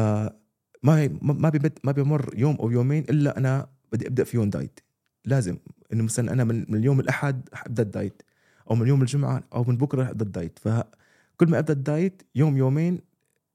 [0.82, 4.80] ما ما بيمد ما بيمر يوم أو يومين إلا أنا بدي أبدأ فيهم دايت
[5.24, 5.58] لازم
[5.92, 8.22] إنه مثلا أنا من, اليوم الأحد أبدأ الدايت
[8.70, 10.58] أو من يوم الجمعة أو من بكرة أبدأ الدايت
[11.40, 13.00] فكل ما أبدأ الدايت يوم يومين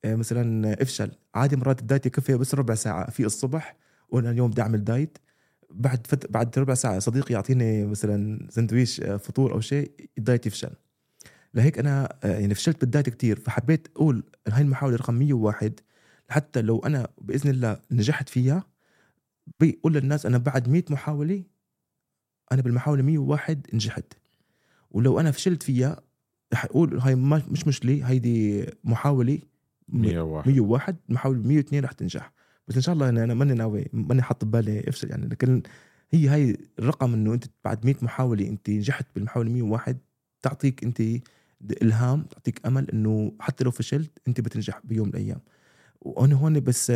[0.06, 1.12] آه، مثلا أفشل.
[1.36, 3.78] عادي مرات الدايت يكفي بس ربع ساعة في الصبح
[4.10, 5.18] وأنا اليوم بدي أعمل دايت.
[5.70, 6.32] بعد فت...
[6.32, 10.70] بعد ربع ساعة صديقي يعطيني مثلا سندويش آه، فطور أو شيء الدايت يفشل.
[11.54, 15.80] لهيك أنا آه، يعني فشلت بالدايت كتير فحبيت أقول هاي المحاولة رقم 101
[16.30, 18.64] حتى لو أنا بإذن الله نجحت فيها
[19.60, 21.44] بيقول للناس أنا بعد 100 محاولة
[22.52, 24.14] أنا بالمحاولة 101 نجحت.
[24.92, 26.02] ولو أنا فشلت فيها
[26.54, 29.40] رح أقول هاي مش مشكلة هيدي محاولة
[29.90, 32.32] 101 101 محاولة 102 رح تنجح.
[32.68, 35.62] بس إن شاء الله أنا ماني ناوي ماني حاط ببالي إفشل يعني لكن
[36.12, 39.98] هي هاي الرقم إنه أنت بعد 100 محاولة أنت نجحت بالمحاولة 101
[40.42, 41.02] تعطيك أنت
[41.82, 45.40] إلهام تعطيك أمل إنه حتى لو فشلت أنت بتنجح بيوم من الأيام.
[46.02, 46.92] وأنا هون بس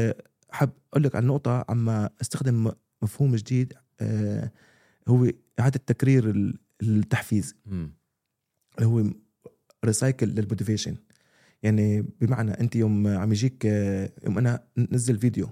[0.51, 4.51] حاب أقول لك على نقطة عما أستخدم مفهوم جديد آه،
[5.07, 5.27] هو
[5.59, 7.55] إعادة تكرير ال- التحفيز.
[8.77, 9.03] اللي هو
[9.86, 10.95] recycle لل motivation
[11.63, 13.65] يعني بمعنى أنت يوم عم يجيك
[14.25, 15.49] يوم أنا نزل فيديو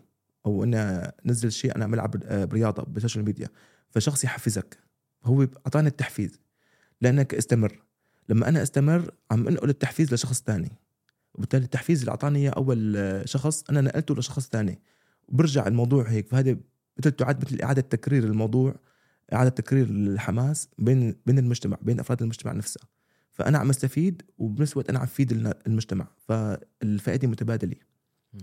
[0.47, 3.49] أو أنا نزل شيء أنا عم العب آه، برياضة بال social media
[3.89, 4.77] فشخص يحفزك.
[5.25, 6.39] هو أعطاني التحفيز
[7.01, 7.83] لأنك استمر.
[8.29, 10.71] لما أنا استمر عم أنقل التحفيز لشخص تاني.
[11.33, 14.79] وبالتالي التحفيز اللي أعطاني إياه أول آه، شخص أنا نقلته لشخص تاني.
[15.27, 16.27] وبرجع الموضوع هيك.
[16.27, 16.57] فهذا
[16.99, 18.75] مثل تعاد مثل إعادة تكرير الموضوع
[19.33, 22.83] إعادة تكرير الحماس بين بين المجتمع بين أفراد المجتمع نفسها.
[23.38, 27.76] فأنا عم أستفيد وبنفس الوقت أنا عم أفيد النا- المجتمع فالفائدة متبادلة.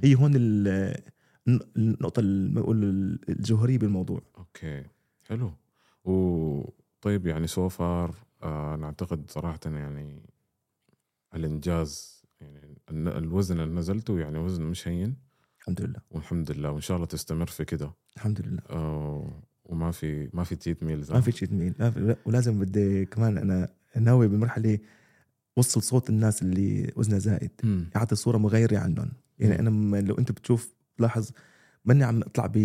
[0.04, 1.02] هي هون ال-
[1.76, 2.84] النقطة اللي بقول
[3.28, 4.22] الجوهرية بالموضوع.
[4.38, 4.84] okay
[5.28, 5.52] حلو.
[6.04, 10.22] وطيب يعني so far آه نعتقد صراحة يعني
[11.34, 15.16] الإنجاز يعني الوزن اللي نزلته يعني وزن مش هين.
[15.60, 16.00] الحمد لله.
[16.10, 17.92] والحمد لله وإن شاء الله تستمر في كده.
[18.16, 18.62] الحمد لله.
[18.70, 21.32] آه وما في ما في تيت ميل ما في
[21.78, 23.68] ما في لا، ولازم بدي كمان أنا
[24.00, 24.78] ناوي بالمرحله
[25.56, 27.90] وصل صوت الناس اللي وزنها زائد مم.
[27.96, 29.58] اعطي صورة مغيرة عنهم يعني.
[29.58, 31.30] أنا لو أنت بتشوف تلاحظ
[31.84, 32.58] ماني عم أطلع ب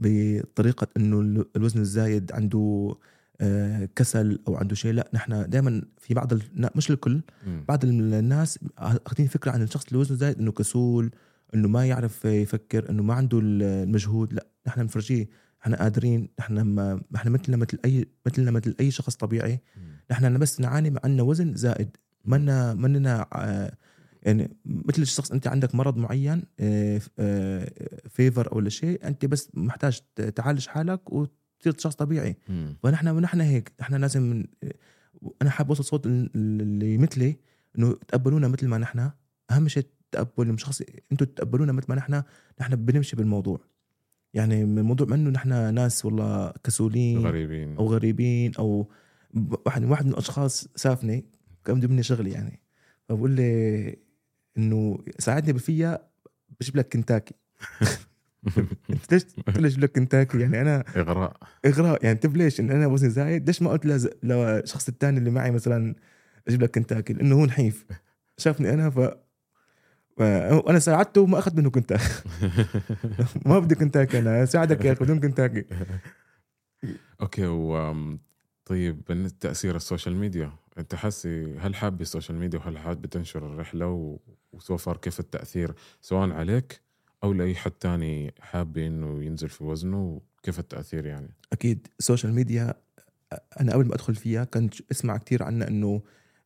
[0.00, 2.94] بطريقة إنه ال- الوزن الزايد عنده
[3.40, 6.32] آه، كسل أو عنده شيء لا نحن دائما في بعض
[6.76, 7.20] مش الكل.
[7.68, 11.10] بعض الناس أخذين فكرة عن الشخص اللي وزنه زايد إنه كسول
[11.54, 15.28] إنه ما يعرف يفكر إنه ما عنده المجهود لا نحن بنفرجيه
[15.62, 19.60] نحن قادرين نحن ما نحن مثلنا مثل أي مثلنا مثل أي شخص طبيعي.
[20.10, 21.96] نحن بس نعاني مع عندنا وزن زائد.
[22.24, 23.76] منا مننا آه،
[24.22, 26.42] يعني مثل الشخص أنت عندك مرض معين
[28.08, 30.00] فيفر أو شيء أنت بس محتاج
[30.34, 32.36] تعالج حالك وتصير شخص طبيعي.
[32.48, 32.76] مم.
[32.82, 34.44] فنحن نحن هيك نحن لازم
[35.42, 37.36] أنا حاب أوصل صوت ال- اللي مثلي
[37.78, 39.10] إنه تقبلونا مثل ما نحن.
[39.50, 42.22] أهم شيء تقبل شخص أنتم تتقبلونا مثل ما نحن.
[42.60, 43.60] نحن بنمشي بالموضوع.
[44.34, 47.76] يعني من الموضوع منه نحن ناس والله كسولين غريبين.
[47.76, 48.90] أو غريبين أو
[49.66, 51.26] واحد واحد من الأشخاص سافني
[51.64, 52.60] كان بده مني شغل يعني.
[53.08, 53.96] فبقول لي
[54.58, 56.08] إنه ساعدني بفيها
[56.60, 57.34] بجيب لك كنتاكي.
[58.88, 59.12] قلت
[59.58, 61.36] ليش أجيب لك كنتاكي؟ يعني أنا إغراء.
[61.66, 62.04] إغراء.
[62.04, 63.86] يعني طيب ليش؟ إن أنا وزني زايد ليش ما قلت
[64.22, 65.94] للشخص الثاني اللي معي مثلا
[66.48, 67.86] أجيب لك كنتاكي؟ لأنه هو نحيف.
[68.38, 68.98] شافني أنا ف
[70.16, 72.04] وأنا ساعدته وما أخذ منه كنتاكي
[73.46, 75.64] ما بدي كنتاكي أنا ساعدك يا أخي بدون كنتاكي.
[77.20, 77.94] okay و
[78.64, 83.06] طيب بالنسبة تاثير ال social media أنت حاسي هل حابب ال social media وهل حابب
[83.06, 84.18] تنشر الرحلة و-
[84.52, 86.80] و so far كيف التأثير سواء عليك
[87.24, 92.32] أو لأي حد تاني حاب إنه ينزل في وزنه وكيف التأثير يعني؟ أكيد ال social
[92.32, 92.74] media
[93.60, 96.02] أنا قبل ما أدخل فيها كنت أسمع كثير عنها إنه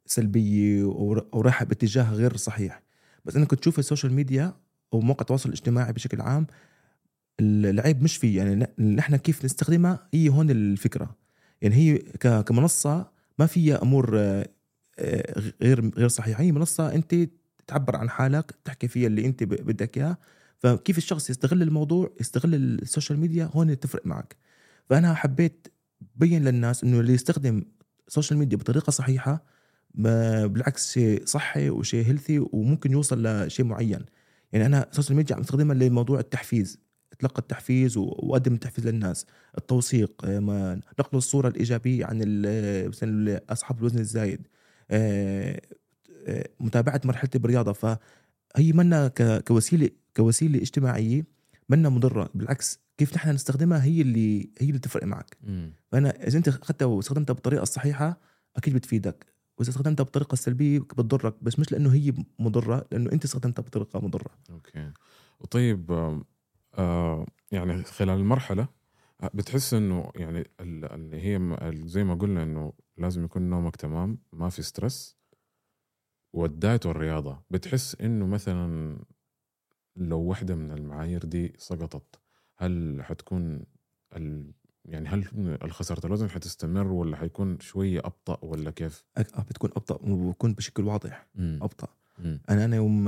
[0.06, 2.82] سلبية ور- ورايحه باتجاه غير صحيح.
[3.24, 4.56] بس أنا كنت أشوف ال social media
[4.92, 6.46] أو مواقع التواصل الاجتماعي بشكل عام
[7.40, 8.38] العيب مش فيه.
[8.38, 11.16] يعني نحن كيف نستخدمها؟ هي هون الفكرة.
[11.62, 11.98] يعني هي
[12.42, 14.46] كمنصة ما فيها أمور آه،
[15.62, 16.42] غير غير صحيحة.
[16.42, 17.14] هي منصة أنت
[17.66, 20.18] تعبر عن حالك تحكي فيها اللي أنت بدك إياه.
[20.58, 24.36] فكيف الشخص يستغل الموضوع يستغل ال social media هون تفرق معك.
[24.90, 25.68] فأنا حبيت
[26.16, 27.64] أبين للناس إنه اللي يستخدم
[28.08, 29.44] ال social media بطريقة صحيحة
[29.94, 34.04] بالعكس شيء صحي وشيء healthy وممكن يوصل لشيء معين.
[34.52, 36.78] يعني أنا ال social media عم استخدمها لموضوع التحفيز
[37.12, 39.26] اتلقى التحفيز وأقدم التحفيز للناس.
[39.58, 42.18] التوثيق آه، ما نقل الصورة الإيجابية عن
[42.88, 44.46] مثلا أصحاب الوزن الزايد
[44.90, 45.60] آه،
[46.26, 47.72] آه، متابعة مرحلتي بالرياضة.
[47.72, 49.08] فهي منا
[49.48, 51.24] كوسيلة كوسيلة اجتماعية
[51.68, 52.30] منا مضرة.
[52.34, 55.36] بالعكس كيف نحن نستخدمها هي اللي هي اللي تفرق معك.
[55.92, 58.20] فأنا إذا أنت اخذتها واستخدمتها بالطريقة الصحيحة
[58.56, 59.26] أكيد بتفيدك.
[59.60, 64.30] وإذا استخدمتها بالطريقة السلبيه بتضرك بس مش لأنه هي مضرة لأنه أنت استخدمتها بطريقة مضرة.
[64.50, 64.92] أوكي.
[65.40, 66.24] وطيب آم،
[66.74, 68.68] آه يعني خلال المرحلة
[69.22, 74.18] آه، بتحس إنه يعني ال- اللي هي زي ما قلنا إنه لازم يكون نومك تمام
[74.32, 75.16] ما في stress.
[76.32, 78.98] والدايت والرياضه بتحس إنه مثلا
[79.96, 82.20] لو واحدة من المعايير دي سقطت
[82.56, 83.64] هل حتكون
[84.84, 85.24] يعني هل
[85.64, 91.26] الخسارة الوزن حتستمر ولا حيكون شوية أبطأ ولا كيف؟ آه، بتكون أبطأ وبكون بشكل واضح.
[91.34, 91.58] مم.
[91.62, 91.88] أبطأ.
[92.18, 92.40] مم.
[92.50, 93.04] أنا أنا يوم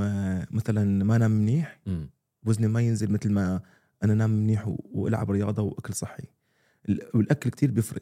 [0.51, 2.09] مثلا ما أنام منيح مم.
[2.45, 3.61] وزني ما ينزل مثل ما
[4.03, 6.23] أنا نام منيح و- وألعب رياضة وأكل صحي.
[6.89, 8.01] ال- والأكل كتير بيفرق.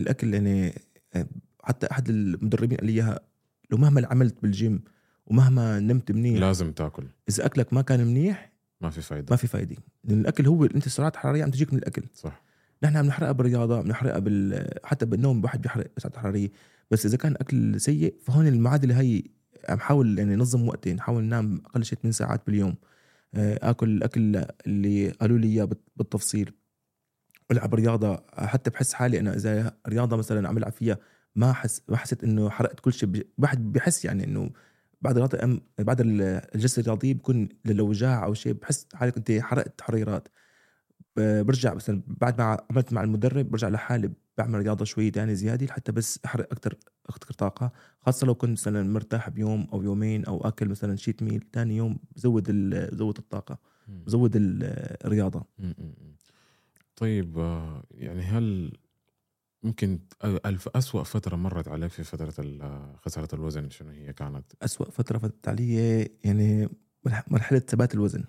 [0.00, 0.74] الأكل يعني
[1.14, 1.26] آه،
[1.64, 3.20] حتى أحد المدربين قال لي إياها
[3.70, 4.82] لو مهما عملت بالجيم
[5.26, 7.06] ومهما نمت منيح لازم تاكل.
[7.28, 9.26] إذا أكلك ما كان منيح ما في فايدة.
[9.30, 9.76] ما في فايدة.
[10.04, 12.02] لأن الأكل هو أنت السعرات الحراريه عم تجيك من الأكل.
[12.14, 12.42] صح.
[12.82, 16.48] نحن عم نحرقها بالرياضة بنحرقها بال حتى بالنوم الواحد بيحرق سعرات حراريه
[16.90, 19.22] بس إذا كان أكل سيء فهون المعادلة هي
[19.68, 22.74] عم حاول يعني نظم وقتي نحاول ننام أقل شيء 8 ساعات باليوم.
[23.34, 26.52] آه، آكل الاكل اللي قالوا لي إياه بالتفصيل.
[27.50, 30.98] العب رياضة حتى بحس حالي أنا إذا رياضة مثلا عم العب فيها
[31.36, 34.50] ما حس ما حسيت إنه حرقت كل شيء بج- واحد بحس يعني إنه
[35.02, 36.22] بعد الرياضة بعد ال-
[36.54, 40.28] الجلسة الرياضية بكون لو وجاع أو شيء بحس حالك أنت حرقت حريرات
[41.16, 45.92] برجع مثلا بعد ما عملت مع المدرب برجع لحالي بعمل رياضة شوي تاني زيادة لحتى
[45.92, 46.74] بس أحرق أكثر
[47.06, 51.44] أكثر طاقة خاصة لو كنت مثلا مرتاح بيوم أو يومين أو أكل مثلا شيت ميل
[51.52, 52.50] ثاني يوم بزود
[52.92, 53.58] بزود الطاقة.
[53.88, 54.64] بزود ال-
[55.06, 55.44] الرياضة.
[56.96, 58.72] طيب آه، يعني هل
[59.62, 64.90] ممكن ألف أسوأ فترة مرت عليك في فترة ال- خسارة الوزن شنو هي كانت؟ أسوأ
[64.90, 65.74] فترة فتت علي
[66.24, 66.68] يعني
[67.06, 68.24] مرح- مرحلة ثبات الوزن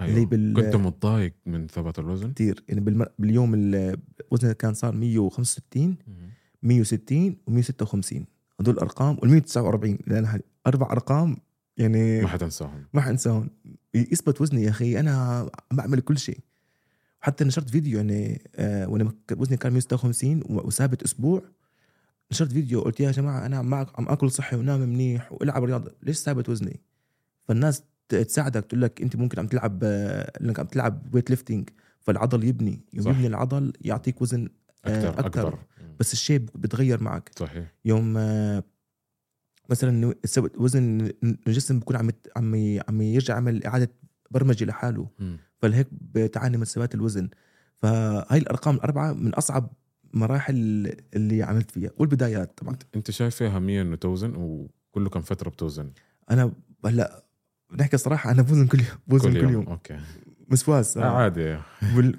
[0.00, 0.10] أيوة.
[0.14, 3.06] اللي بال- كنت متضايق من ثبات الوزن؟ كثير يعني بالم...
[3.18, 3.96] باليوم ال-
[4.30, 6.30] وزني كان صار 165 مم.
[6.62, 8.22] 160 و156
[8.60, 11.36] هدول الأرقام وال 149 لأن أربع أرقام
[11.76, 13.50] يعني ما حتنساهم ما حنساهم
[13.94, 15.00] يثبت وزني يا أخي.
[15.00, 15.38] أنا
[15.72, 16.38] عم بعمل كل شيء.
[17.22, 21.42] وحتى نشرت فيديو يعني آه وأنا وزني كان 156 و- وثابت أسبوع.
[22.32, 25.92] نشرت فيديو قلت يا جماعة أنا عم عم آكل صحي ونام منيح والعب رياضة.
[26.02, 26.80] ليش ثابت وزني؟
[27.40, 31.68] فالناس تساعدك تقول لك أنت ممكن عم تلعب إنك عم تلعب weight lifting
[32.00, 33.08] فالعضل يبني يوم.
[33.08, 34.48] يبني العضل يعطيك وزن
[34.84, 35.26] آه، أكثر أكتر.
[35.26, 35.96] أكثر مم.
[36.00, 38.64] بس الشيء بتغير معك صحيح يوم آه،
[39.70, 40.14] مثلا
[40.56, 41.12] وزن
[41.46, 43.90] الجسم بكون عم عم عم يرجع يعمل إعادة
[44.30, 45.08] برمجة لحاله.
[45.58, 47.28] فلهيك بتعاني من ثبات الوزن
[47.74, 49.72] فهاي الأرقام الأربعة من أصعب
[50.14, 50.54] مراحل
[51.14, 55.92] اللي عملت فيها والبدايات طبعا أنت شايف فيها اهميه إنه توزن وكله كم فترة بتوزن؟
[56.30, 56.52] أنا
[56.84, 57.24] هلأ
[57.72, 59.96] بنحكي صراحة أنا بوزن كل يوم بوزن كل يوم, okay
[60.48, 61.04] وسواس آه.
[61.04, 61.58] عادي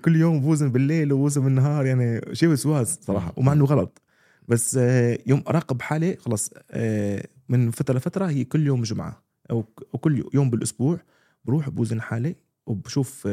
[0.02, 4.02] كل يوم بوزن بالليل وبوزن بالنهار يعني شيء وسواس صراحة ومع إنه غلط
[4.48, 9.66] بس آه، يوم أراقب حالي خلص آه، من فترة لفترة هي كل يوم جمعة أو
[9.94, 11.00] أو كل يوم بالأسبوع
[11.46, 12.36] بروح بوزن حالي
[12.66, 13.28] وبشوف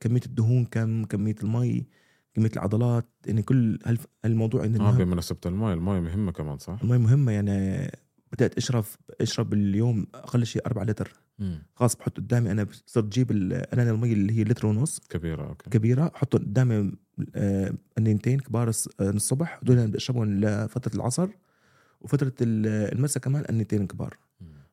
[0.00, 1.86] كمية الدهون كم كمية المي
[2.34, 3.78] كمية العضلات يعني كل
[4.24, 4.92] هالموضوع عندنا آه.
[4.92, 7.90] بمناسبة الماء الماء مهمة كمان صح؟ المي مهمة يعني
[8.32, 8.84] بدأت أشرب
[9.20, 11.23] أشرب باليوم أقل شيء 4 لتر.
[11.74, 14.98] خلاص بحط قدامي أنا صرت جيب ال- أنا المي اللي هي لتر ونص.
[15.08, 15.70] كبيرة okay.
[15.70, 16.92] كبيرة احطهم قدامي
[17.34, 19.58] آه، أنينتين كبار آه، الصبح.
[19.62, 21.28] هدول بشربهم لفترة العصر
[22.00, 24.18] وفترة ال- المساء كمان أنينتين كبار.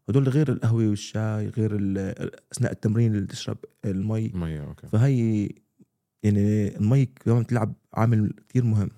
[0.10, 1.72] هدول غير القهوة والشاي غير
[2.52, 4.32] أثناء التمرين اللي تشرب المي.
[4.34, 4.88] ميه okay.
[4.88, 5.50] فهي
[6.24, 8.90] يعني المي كمان بتلعب عامل كثير مهم.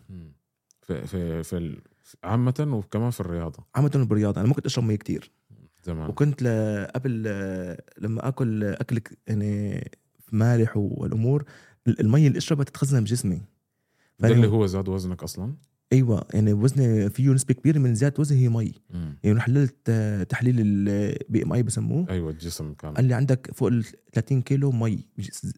[0.82, 1.78] في في في
[2.23, 3.63] عامة وكمان في الرياضة.
[3.76, 5.32] عامة بالرياضة أنا ما كنت أشرب مي كتير.
[5.84, 6.43] زمان وكنت
[6.96, 7.24] قبل
[8.02, 9.84] لما آكل أكل ك- يعني
[10.32, 11.46] مالح والأمور
[11.88, 13.41] المي اللي أشربها تتخزن بجسمي
[14.19, 15.54] ده اللي هو زاد وزنك أصلا؟
[15.93, 19.17] أيوه يعني وزني فيه نسبة كبيرة من زيادة وزن هي مي مم.
[19.24, 19.91] يعني حللت
[20.30, 25.06] تحليل ال BMI بسموه أيوه الجسم كان قال لي عندك فوق ال 30 كيلو مي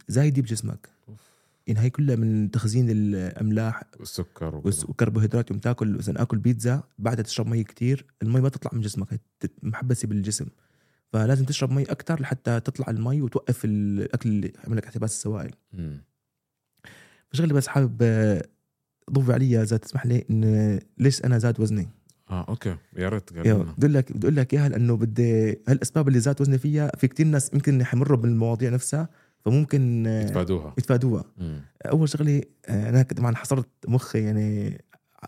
[0.08, 1.25] زايدة بجسمك أوف.
[1.67, 4.88] يعني هي كلها من تخزين الأملاح السكر والس- وكده.
[4.88, 9.21] والكربوهيدرات يوم تاكل مثلا آكل بيتزا بعدها تشرب مي كتير المي ما تطلع من جسمك
[9.63, 10.45] محبسة بالجسم.
[11.13, 15.51] فلازم تشرب مي أكثر لحتى تطلع المي وتوقف الأكل اللي يعمل لك احتباس السوائل.
[15.73, 16.01] مم.
[17.30, 18.04] فشغلي بس حابب
[19.12, 21.88] ضوي علي اذا تسمح لي إن ليش أنا زاد وزني؟
[22.30, 22.78] آه okay.
[22.97, 23.34] يا ريت
[23.78, 27.25] بدي لك بدي أقول لك إياها لأنه بدي هالأسباب اللي زاد وزني فيها في كتير
[27.28, 29.10] ناس يمكن يمروا بالمواضيع نفسها
[29.45, 31.62] فممكن يتفادوها يتفادوها مم.
[31.86, 34.81] أول شغلة آه، أنا طبعا حصرت مخي يعني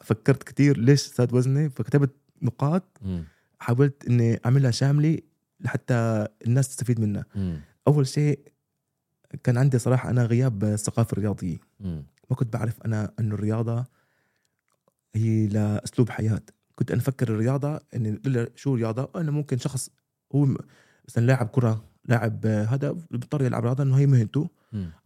[0.04, 3.24] فكرت كتير ليش زاد وزني فكتبت نقاط مم.
[3.60, 5.18] حاولت إني أعملها شاملة
[5.60, 7.62] لحتى الناس تستفيد منها مم.
[7.88, 8.40] أول شيء
[9.44, 12.04] كان عندي صراحة أنا غياب الثقافه الرياضية مم.
[12.30, 13.86] ما كنت بعرف أنا إنه الرياضة
[15.16, 16.42] هي لأسلوب حياة
[16.76, 18.22] كنت أنا أفكر الرياضة إني
[18.56, 19.90] شو رياضه أنا ممكن شخص
[20.36, 20.46] هو
[21.08, 24.50] مثلا لاعب كرة لاعب هذا بيضطر يلعب رياضة إنه هي مهنته.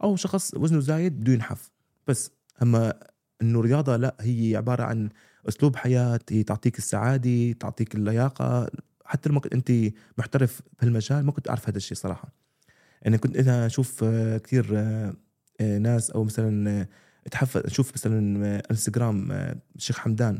[0.02, 1.70] أو شخص وزنه زايد بده ينحف
[2.06, 2.30] بس
[2.62, 2.94] أما
[3.42, 5.08] إنه رياضة لا هي عبارة عن
[5.48, 8.70] أسلوب حياة هي تعطيك السعادة تعطيك اللياقة.
[9.04, 9.72] حتى لما كنت أنت
[10.18, 12.32] محترف بهالمجال ما كنت أعرف هذا الشيء صراحة.
[13.02, 15.14] يعني كنت أنا أشوف آه، كثير آه،
[15.60, 16.86] آه، ناس أو مثلا
[17.26, 19.32] اتحفز أشوف مثلا إنستغرام
[19.76, 20.38] الشيخ حمدان.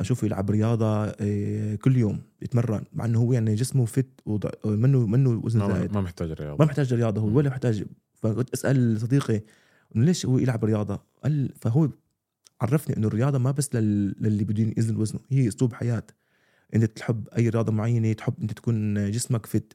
[0.00, 5.06] أشوفه يلعب رياضة آه، كل يوم يتمرن مع إنه هو يعني جسمه فت وضع- منه
[5.06, 5.92] منه وزن ما زايد.
[5.92, 6.56] ما محتاج رياضة.
[6.58, 7.36] ما محتاج رياضة هو.
[7.36, 7.84] ولا محتاج.
[8.14, 9.40] فكنت أسأل صديقي
[9.96, 11.88] إنه ليش هو يلعب رياضة؟ قال فهو
[12.60, 16.02] عرفني إنه الرياضة ما بس لل- للي بدهم ينزل وزنه هي أسلوب حياة.
[16.74, 19.72] أنت تحب أي رياضة معينة تحب أنت تكون جسمك فت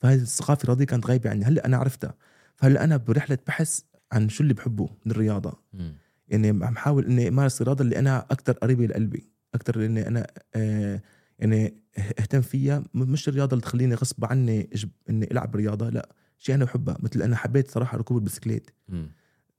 [0.00, 1.44] فهذه الثقافة الرياضية كانت غايبة عني.
[1.44, 2.14] هلأ أنا عرفتها.
[2.56, 3.80] فهلأ أنا برحلة بحث
[4.12, 5.58] عن شو اللي بحبه من الرياضة.
[5.72, 5.94] مم.
[6.28, 9.28] يعني عم بحاول إني أمارس الرياضة اللي أنا أكثر قريبة لقلبي.
[9.54, 11.02] أكثر اني أنا آه
[11.38, 12.84] يعني أهتم فيها.
[12.94, 14.70] مش الرياضة اللي تخليني غصب عني
[15.10, 18.70] إني ألعب رياضة لا شيء أنا بحبها مثل أنا حبيت صراحة ركوب البسكليت.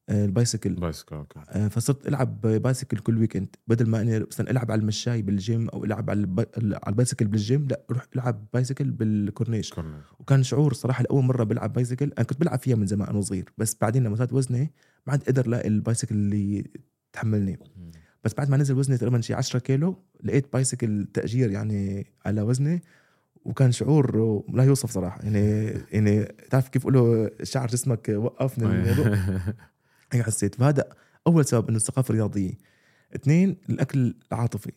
[0.10, 0.74] آه ال bicycle.
[0.74, 1.40] bicycle okay.
[1.50, 5.84] آه فصرت ألعب bicycle كل weekend بدل ما أني مثلا ألعب على المشاي بالجيم أو
[5.86, 6.40] ألعب على الب...
[6.58, 9.74] على ال bicycle بالجيم لا أروح ألعب bicycle بالكورنيش.
[9.74, 10.06] كورنيش.
[10.20, 13.54] وكان شعور صراحة لأول مرة بلعب bicycle أنا كنت بلعب فيها من زمان أنا صغير.
[13.58, 14.72] بس بعدين لما زاد وزني
[15.08, 16.64] ما عاد قدر لاقي البايسكل اللي
[17.14, 17.60] تحملني.
[17.78, 17.92] مم.
[18.26, 22.82] بس بعد ما نزل وزني تقريبا شي 10 كيلو لقيت بايسكل تأجير يعني على وزني
[23.46, 25.22] وكان شعور لا يوصف صراحة.
[25.24, 29.18] يعني يعني تعرف كيف يقولوا شعر جسمك وقف من الموضوع؟
[30.12, 30.56] هيك حسيت.
[30.56, 30.90] فهذا
[31.28, 32.54] أول سبب إنه الثقافة الرياضية.
[33.16, 34.72] اثنين الأكل العاطفي.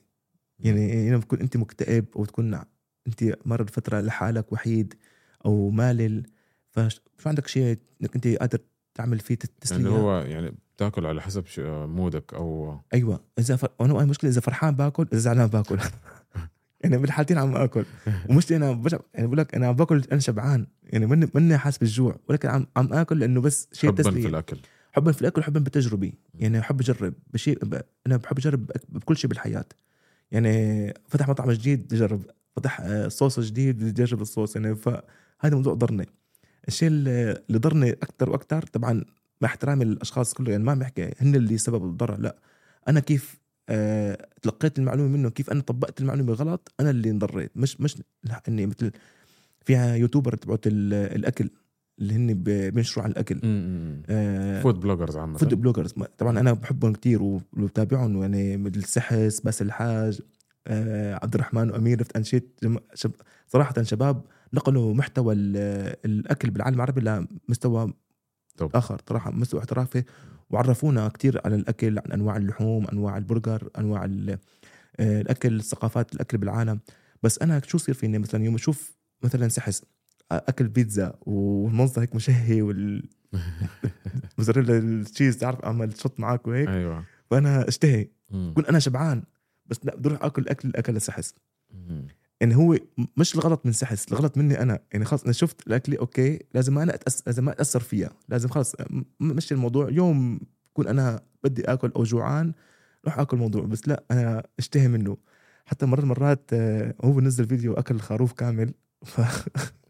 [0.59, 2.61] يعني لما تكون أنت مكتئب أو تكون
[3.07, 4.95] أنت مر فترة لحالك وحيد
[5.45, 6.27] أو مالل
[6.71, 8.59] فشو عندك شيء إنك أنت قادر
[8.95, 9.79] تعمل فيه تسلية.
[9.79, 13.69] اللي هو يعني بتاكل على حسب ش- مودك أو أيوه إذا فر...
[13.79, 15.79] وأنا المشكلة إذا فرحان باكل إذا زعلان باكل.
[16.81, 17.85] يعني بالحالتين عم آكل.
[18.31, 18.99] ومش أنا بجع...
[19.15, 20.67] يعني بقول لك أنا عم باكل أنا شبعان.
[20.85, 22.17] يعني مني مني حاسس بالجوع.
[22.29, 24.27] ولكن عم عم آكل لأنه بس شيء حبا في تسلية.
[24.29, 24.59] الأكل.
[24.93, 27.81] حبا في الأكل حبا بالتجربه يعني بحب أجرب بشيء ب...
[28.07, 29.65] أنا بحب أجرب بكل شيء بالحياة.
[30.31, 32.23] يعني فتح مطعم جديد بدي اجرب
[32.57, 34.57] فتح آه، صوص جديد بدي اجرب الصوص.
[34.57, 35.03] يعني فهذا
[35.45, 36.07] الموضوع ضرني.
[36.69, 39.05] الشيء اللي ضرني أكثر وأكثر طبعا
[39.41, 42.37] مع احترامي للأشخاص كلهم يعني ما عم بحكي هن اللي سبب الضرر لا.
[42.89, 47.51] أنا كيف آه تلقيت المعلومة منه كيف أنا طبقت المعلومة غلط أنا اللي انضريت.
[47.57, 48.03] مش مش
[48.49, 48.91] إني مثل
[49.65, 51.51] فيها YouTuber تبعت ال- الأكل
[51.99, 52.35] اللي هن
[52.71, 53.41] بينشروا عن الأكل.
[54.09, 55.39] آه food bloggers عامة.
[55.39, 60.21] food bloggers طبعا أنا بحبهم كتير وبتابعهم يعني مثل سحس باسل الحاج
[60.67, 62.61] آه عبد الرحمن وامير رفت انشيت
[62.95, 63.13] شب
[63.47, 64.23] صراحة شباب
[64.55, 67.01] نقلوا محتوى ال- الأكل بالعالم العربي
[67.49, 67.93] لمستوى
[68.59, 68.71] طب.
[68.75, 70.05] آخر صراحة مستوى احترافي
[70.51, 76.81] وعرفونا كتير على الأكل عن أنواع اللحوم أنواع البرجر أنواع آه، الأكل ثقافات الأكل بالعالم
[77.23, 79.83] بس أنا شو يصير فيني مثلا يوم أشوف مثلا سحس
[80.33, 83.09] أكل بيتزا والمنظر هيك مشهي وال
[84.39, 88.09] موزاريلا التشيز تعرف عمل تشط معك وهيك أيوه فأنا أشتهي.
[88.31, 89.23] بكون أنا شبعان
[89.67, 91.35] بس لا بدي أروح آكل الاكل اللي اكله سحس
[91.71, 91.98] مم.
[92.41, 92.79] يعني هو
[93.17, 94.79] مش الغلط من سحس الغلط مني أنا.
[94.93, 97.23] يعني خلص أنا شفت الأكلة okay لازم أنا أتأس...
[97.27, 98.11] لازم ما أتأثر فيها.
[98.29, 99.91] لازم خلص م- مشي الموضوع.
[99.91, 100.41] يوم
[100.73, 102.53] بكون أنا بدي آكل أو جوعان
[103.07, 105.17] روح آكل موضوع بس لا أنا أشتهي منه.
[105.67, 108.75] حتى مرات مرات آه، هو نزل فيديو أكل خروف كامل.
[109.05, 109.21] ف...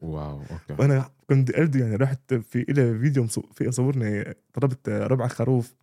[0.02, 0.74] wow okay.
[0.78, 5.74] وأنا كنت قلدي يعني رحت في إلى فيديو مصو- في صورني ضربت ربع خروف.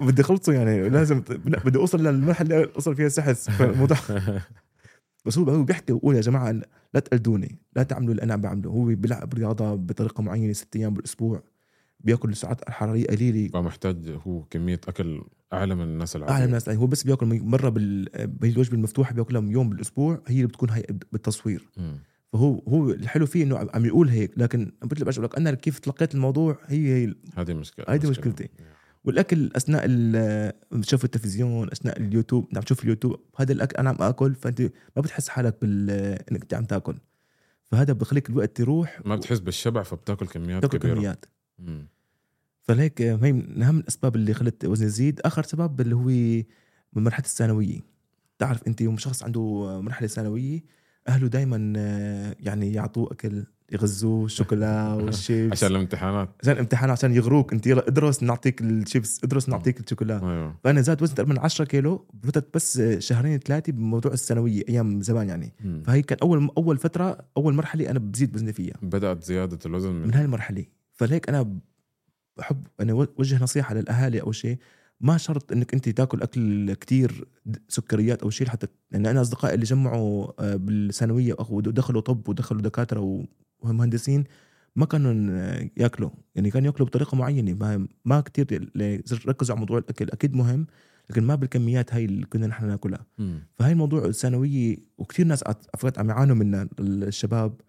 [0.00, 3.50] بدي أخلصه يعني لازم لا بدي أوصل للمرحلة اللي أوصل فيها سحس.
[3.50, 3.96] فالموضوع
[5.26, 6.52] بس هو هو بيحكي بيقول يا جماعة
[6.94, 8.70] لا تقلدوني لا تعملوا اللي أنا عم بعمله.
[8.70, 11.42] هو بيلعب رياضة بطريقة معينة ست أيام بالأسبوع
[12.00, 13.48] بياكل سعرات حرارية قليلة.
[13.48, 16.34] فمحتاج هو كمية أكل أعلى من الناس العادية.
[16.34, 18.08] أعلى الناس هو بس بياكل مرة بال
[18.42, 21.68] هي الوجبه المفتوحه بياكلها يوم بالأسبوع هي اللي بتكون هي بالتصوير.
[21.76, 21.98] مم.
[22.32, 26.58] فهو هو الحلو فيه إنه عم يقول هيك لكن بقول لك أنا كيف تلقيت الموضوع
[26.66, 28.34] هي هي هذه مشكلة هيدي مشكلة.
[29.06, 29.86] والأكل أثناء
[30.72, 35.28] بتشوف التلفزيون أثناء اليوتيوب عم تشوف اليوتيوب هذا الاكل أنا عم آكل فأنت ما بتحس
[35.28, 35.90] حالك بال
[36.30, 36.98] إنك انت عم تاكل.
[37.64, 40.94] فهذا بخليك الوقت يروح ما بتحس بالشبع فبتاكل كميات تاكل كبيرة.
[40.94, 41.24] كميات.
[41.58, 41.88] مم.
[42.62, 45.20] فلهيك هي من أهم الأسباب اللي خلت وزني يزيد.
[45.20, 46.44] آخر سبب اللي هو
[46.92, 47.80] من مرحلة الثانوية.
[48.38, 50.64] تعرف أنت يوم شخص عنده مرحلة ثانوية
[51.08, 51.56] أهله دائما
[52.40, 55.52] يعني يعطوه اكل يغزوه الشوكولا والشيبس.
[55.52, 56.28] عشان الامتحانات.
[56.42, 57.52] عشان امتحان عشان يغروك.
[57.52, 60.14] انت يلا ادرس نعطيك الشيبس ادرس نعطيك الشوكولا.
[60.22, 60.56] أيوه.
[60.64, 65.52] فأنا زاد وزني تقريبا 10 كيلو فتت بس شهرين ثلاثة بموضوع الثانوية أيام زمان يعني.
[65.64, 65.82] مم.
[65.86, 68.74] فهي كان أول أول فترة أول مرحلة أنا بزيد وزني فيها.
[68.82, 70.64] بدأت زيادة الوزن من من هاي المرحلة.
[70.92, 71.58] فلهيك أنا
[72.36, 74.58] بحب أنا وجه نصيحة للأهالي أو شيء
[75.00, 77.28] ما شرط إنك أنت تاكل أكل كتير
[77.68, 83.24] سكريات أو شيء حتى لأن أنا أصدقائي اللي جمعوا آه، بالثانوية ودخلوا طب ودخلوا دكاترة
[83.60, 84.24] ومهندسين
[84.76, 86.10] ما كانوا آه، ياكلوا.
[86.34, 87.54] يعني كانوا ياكلوا بطريقة معينة.
[87.54, 88.70] ما ما كثير
[89.28, 90.10] ركزوا على موضوع الأكل.
[90.10, 90.66] أكيد مهم
[91.10, 93.06] لكن ما بالكميات هاي اللي كنا نحن ناكلها.
[93.54, 95.44] فهي الموضوع الثانوية وكثير ناس
[95.74, 97.60] عفوا عم يعانوا منها الشباب.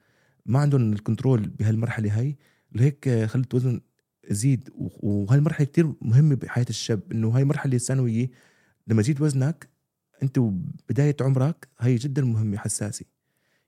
[0.46, 2.38] ما عندهم الكنترول بهالمرحلة هاي.
[2.76, 3.82] لهيك خلت وزن
[4.32, 8.30] يزيد و- وهالمرحله كتير مهمة بحياة الشاب إنه هاي المرحله الثانويه
[8.88, 9.70] لما يزيد وزنك
[10.24, 13.06] أنت وبداية عمرك هي جدا مهمة حساسة.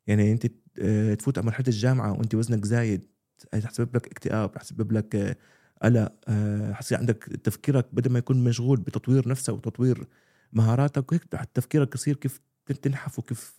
[0.07, 0.47] يعني أنت
[0.82, 3.05] آه، تفوت على مرحلة الجامعة وأنت وزنك زايد
[3.53, 5.36] هي تسبب لك اكتئاب تسبب لك آه،
[5.84, 10.07] قلق آه، حصير عندك تفكيرك بدل ما يكون مشغول بتطوير نفسك وتطوير
[10.53, 12.41] مهاراتك وهيك تفكيرك يصير كيف
[12.82, 13.55] تنحف وكيف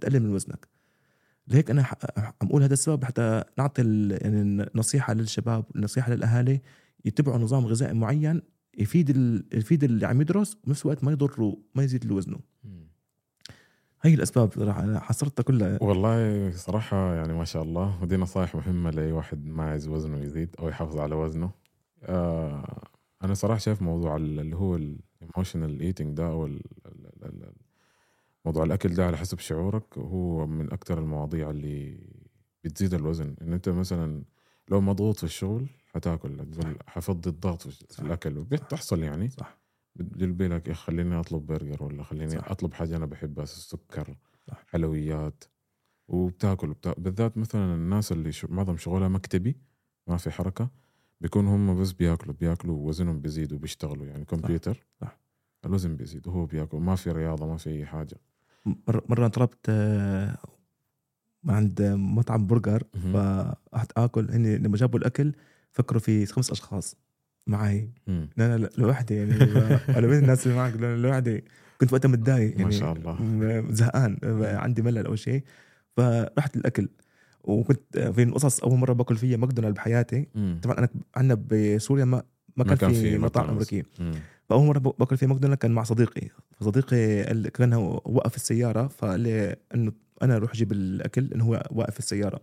[0.00, 0.68] تقلل من وزنك.
[1.48, 1.86] لهيك أنا
[2.16, 6.60] عم أقول هذا السبب حتى نعطي يعني النصيحه للشباب النصيحه للأهالي
[7.04, 8.42] يتبعوا نظام غذائي معين
[8.78, 9.10] يفيد
[9.54, 12.38] يفيد اللي عم يدرس وبنفس الوقت ما يضره ما يزيد وزنه.
[14.02, 15.78] هي الأسباب صراحة أنا حصرتها كلها.
[15.82, 20.56] والله صراحة يعني ما شاء الله ودي نصائح مهمة لأي واحد ما عايز وزنه يزيد
[20.58, 21.50] أو يحافظ على وزنه.
[22.02, 22.82] آه
[23.24, 26.48] أنا صراحة شايف موضوع اللي هو ال emotional eating ده أو
[28.46, 31.98] موضوع الأكل ده على حسب شعورك هو من أكثر المواضيع اللي
[32.64, 33.36] بتزيد الوزن.
[33.42, 34.24] إن أنت مثلا
[34.68, 36.46] لو مضغوط في الشغل حتاكل
[36.86, 39.30] حتفضي الضغط في الأكل بتحصل يعني.
[39.30, 39.58] صح.
[39.96, 42.50] بتقول لك خليني أطلب برجر ولا خليني صح.
[42.50, 44.16] أطلب حاجة أنا بحبها سكر
[44.46, 44.64] صح.
[44.66, 45.44] حلويات
[46.08, 46.94] وبتاكل وبتا...
[46.98, 48.46] بالذات مثلا الناس اللي شو...
[48.50, 49.56] معظم شغلها مكتبي
[50.06, 50.70] ما في حركة
[51.20, 55.08] بيكون هم بس بياكلوا بياكلوا ووزنهم بيزيد وبيشتغلوا يعني كمبيوتر صح.
[55.08, 55.18] صح.
[55.64, 56.78] الوزن بيزيد وهو بياكل.
[56.78, 58.20] ما في رياضة ما في أي حاجة.
[58.86, 60.36] مرة طلبت آه،
[61.48, 65.32] عند مطعم برجر فرحت آكل هني لما جابوا الأكل
[65.72, 66.96] فكروا في خمس أشخاص
[67.46, 67.90] معي
[68.36, 69.32] لا لوحدي يعني
[69.88, 71.44] أنا بين الناس اللي معك لوحدي.
[71.80, 73.64] كنت وقتها متضايق يعني ما شاء الله.
[73.70, 75.42] زهقان عندي ملل أو شيء.
[75.96, 76.88] فرحت الاكل
[77.44, 80.26] وكنت في القصص أول مرة باكل فيها ماكدونالد بحياتي.
[80.62, 82.22] طبعا أنا عندنا بسوريا ما
[82.56, 83.82] ما كان, في مطاعم امريكي
[84.48, 86.28] فأول مرة بأكل في ماكدونالد كان مع صديقي.
[86.60, 89.92] فصديقي قال كان هو وقف السيارة فقال لي إنه
[90.22, 92.40] أنا أروح أجيب الأكل إنه هو واقف السيارة.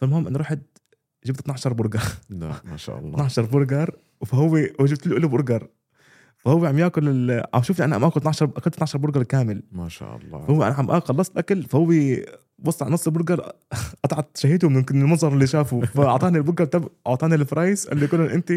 [0.00, 0.58] فالمهم إنه رحت
[1.24, 2.02] جبت 12 برجر.
[2.30, 3.14] لا ما شاء الله.
[3.14, 5.68] 12 برجر فهو وجبت له برجر.
[6.36, 9.62] فهو عم يأكل عم شوف أنا عم آكل 12 أكلت 12 برجر كامل.
[9.72, 10.46] ما شاء الله.
[10.46, 11.92] فهو أنا عم آكل خلصت الأكل فهو
[12.58, 13.52] بص على نص البرجر
[14.04, 15.80] قطعت شهيته من المنظر اللي شافه.
[15.80, 18.52] فأعطاني البرجر طب أعطاني ال fries قال لي كلهم انت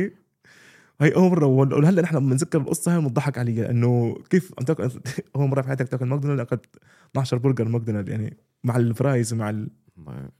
[1.01, 4.89] هي أول مرة ولهلأ نحن بنذكر القصة هاي بنضحك عليها إنه كيف عم تاكل
[5.35, 6.65] أول مرة في حياتك تاكل ماكدونالد اكلت
[7.11, 9.69] 12 برجر ماكدونالد يعني مع ال fries ومع ال...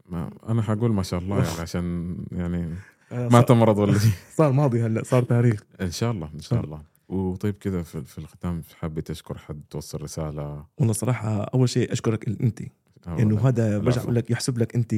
[0.06, 2.74] ما أنا حقول ما شاء الله يعني عشان يعني
[3.34, 4.12] ما تمرض ولا شيء.
[4.38, 5.64] صار ماضي هلأ صار تاريخ.
[5.82, 6.82] إن شاء الله إن شاء الله.
[7.10, 12.28] وطيب كذا في, في الختام حابة تشكر حد توصل رسالة؟ والله صراحة أول شيء أشكرك
[12.42, 12.62] أنت.
[13.08, 14.96] إنه هذا برجع أقول لك يحسب لك أنت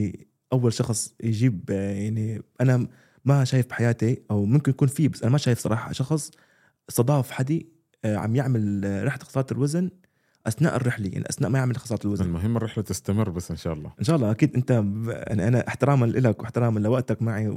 [0.54, 2.88] أول شخص يجيب يعني أنا
[3.30, 6.32] ما شايف بحياتي أو ممكن يكون في بس أنا ما شايف صراحة شخص
[6.90, 7.68] استضاف حدي
[8.06, 9.90] آه، عم يعمل رحلة خساره الوزن
[10.48, 12.26] أثناء الرحلة يعني أثناء ما يعمل خساره الوزن.
[12.26, 13.94] المهم الرحلة تستمر بس إن شاء الله.
[14.00, 14.72] إن شاء الله أكيد أنت
[15.08, 17.48] يعني أنا احتراما لك واحتراما لوقتك معي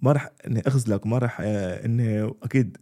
[0.00, 2.76] ما راح إني اخذلك ما راح آه، إني أكيد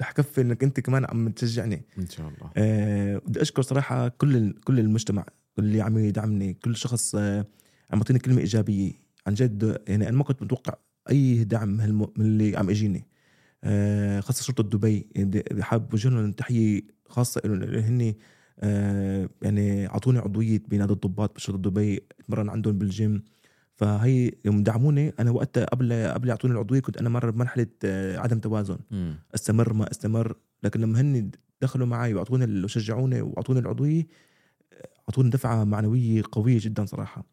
[0.00, 1.84] رح كفي إنك أنت كمان عم تشجعني.
[1.98, 2.50] إن شاء الله.
[2.56, 5.24] أه بدي أشكر صراحة كل كل المجتمع
[5.58, 7.44] اللي عم يدعمني كل شخص عم
[7.92, 8.92] يعطيني كلمة إيجابية.
[9.26, 10.74] عن جد يعني أنا ما كنت متوقع
[11.10, 13.06] أي دعم من اللي عم يجيني.
[13.64, 18.14] آه، خاصة شرطه دبي يعني حابب اوجه لهم تحية خاصة لهم هن
[18.60, 23.22] آه، يعني أعطوني عضوية بنادي الضباط بشرطه دبي أتمرن عندهم بالجيم.
[23.74, 28.38] فهي يوم دعموني أنا وقتها قبل قبل يعطوني العضوية كنت أنا مرة بمرحلة آه، عدم
[28.38, 28.78] توازن.
[28.90, 29.14] م.
[29.34, 30.36] استمر ما استمر.
[30.62, 31.30] لكن لما هن
[31.62, 34.06] دخلوا معي وأعطوني وشجعوني وأعطوني العضوية
[35.08, 37.24] أعطوني دفعة معنوية قوية جدا صراحة.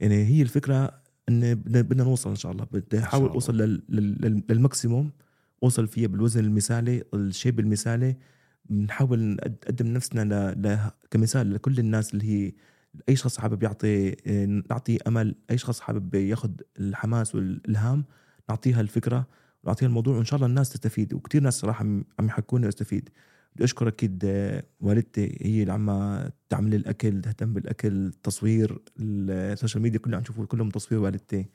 [0.00, 2.66] يعني هي الفكرة إن بدنا نوصل إن شاء الله.
[2.72, 3.56] بدي أحاول أوصل
[3.88, 5.10] لل maximum.
[5.62, 8.16] أوصل فيها بالوزن المثالي ال shape المثالي.
[8.64, 10.78] بنحاول نقدم نفسنا ل...
[11.10, 12.52] كمثال لكل الناس اللي هي
[13.08, 14.16] أي شخص حابب يعطي
[14.70, 18.04] نعطي أمل أي شخص حابب ياخذ الحماس والإلهام
[18.48, 19.28] نعطيها الفكرة
[19.64, 21.14] ونعطيها الموضوع وإن شاء الله الناس تستفيد.
[21.14, 23.08] وكثير ناس صراحة عم يحكوني أستفيد.
[23.56, 24.24] بدي اشكر أكيد
[24.80, 30.44] والدتي هي اللي عم تعمل الأكل تهتم بالأكل التصوير ال social media كلها عم نشوفه
[30.46, 31.46] كلهم تصوير والدتي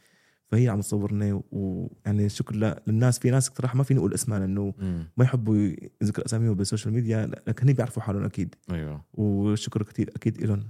[0.48, 4.74] فهي عم تصورني ويعني شكر للناس في ناس صراحة ما فيني أقول اسماء لأنه
[5.18, 5.56] ما يحبوا
[6.02, 8.56] يذكر أساميهم بال social media لكن هن بيعرفوا حالهم أكيد.
[8.72, 9.02] أيوه.
[9.14, 10.64] وشكر كثير أكيد لهم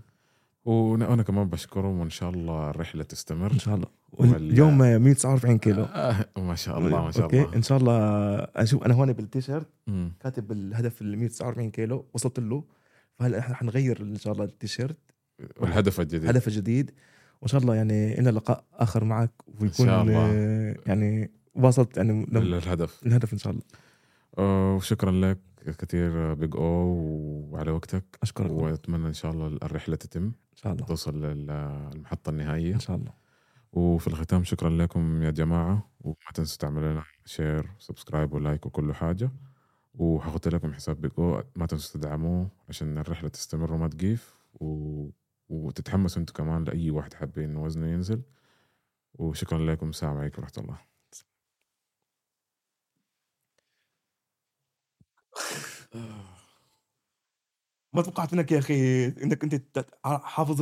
[0.69, 3.51] وأنا كمان بشكرهم وإن شاء الله الرحلة تستمر.
[3.51, 3.87] إن شاء الله.
[4.19, 5.83] اليوم 149 كيلو.
[5.83, 7.41] آه ما شاء الله ما شاء أوكي.
[7.41, 7.55] الله.
[7.55, 7.97] إن شاء الله.
[8.55, 9.67] أشوف أنا هون بالتيشيرت
[10.19, 12.05] كاتب الهدف ال 149 كيلو.
[12.13, 12.63] وصلت له.
[13.15, 14.97] فهلا إحنا حنغير إن شاء الله التيشيرت؟
[15.57, 16.23] والهدف الجديد.
[16.23, 16.91] الهدف الجديد
[17.41, 20.27] وإن شاء الله يعني لنا لقاء آخر معك ويكون إن شاء الله.
[20.85, 23.01] يعني واصلت يعني الهدف.
[23.05, 23.63] الهدف إن شاء الله.
[24.37, 25.39] آه، وشكرا لك.
[25.73, 26.87] كثير Big O
[27.51, 28.03] وعلى وقتك.
[28.23, 30.23] أشكرك وأتمنى إن شاء الله الرحلة تتم.
[30.23, 30.85] إن شاء الله.
[30.85, 32.73] توصل للمحطه النهائية.
[32.73, 33.13] إن شاء الله.
[33.71, 35.89] وفي الختام شكرا لكم يا جماعة.
[35.99, 39.31] وما تنسوا تعملوا لنا share و subscribe و like وكل حاجة.
[39.93, 45.09] وحاحط لكم حساب Big O ما تنسوا تدعموه عشان الرحلة تستمر وما تقيف و...
[45.49, 48.21] وتتحمسوا أنتم كمان لأي واحد حابين وزنه ينزل.
[49.13, 49.89] وشكرا لكم.
[49.89, 50.77] السلام عليكم ورحمة الله.
[57.93, 60.57] ما توقعت منك يا أخي إنك أنت حافظ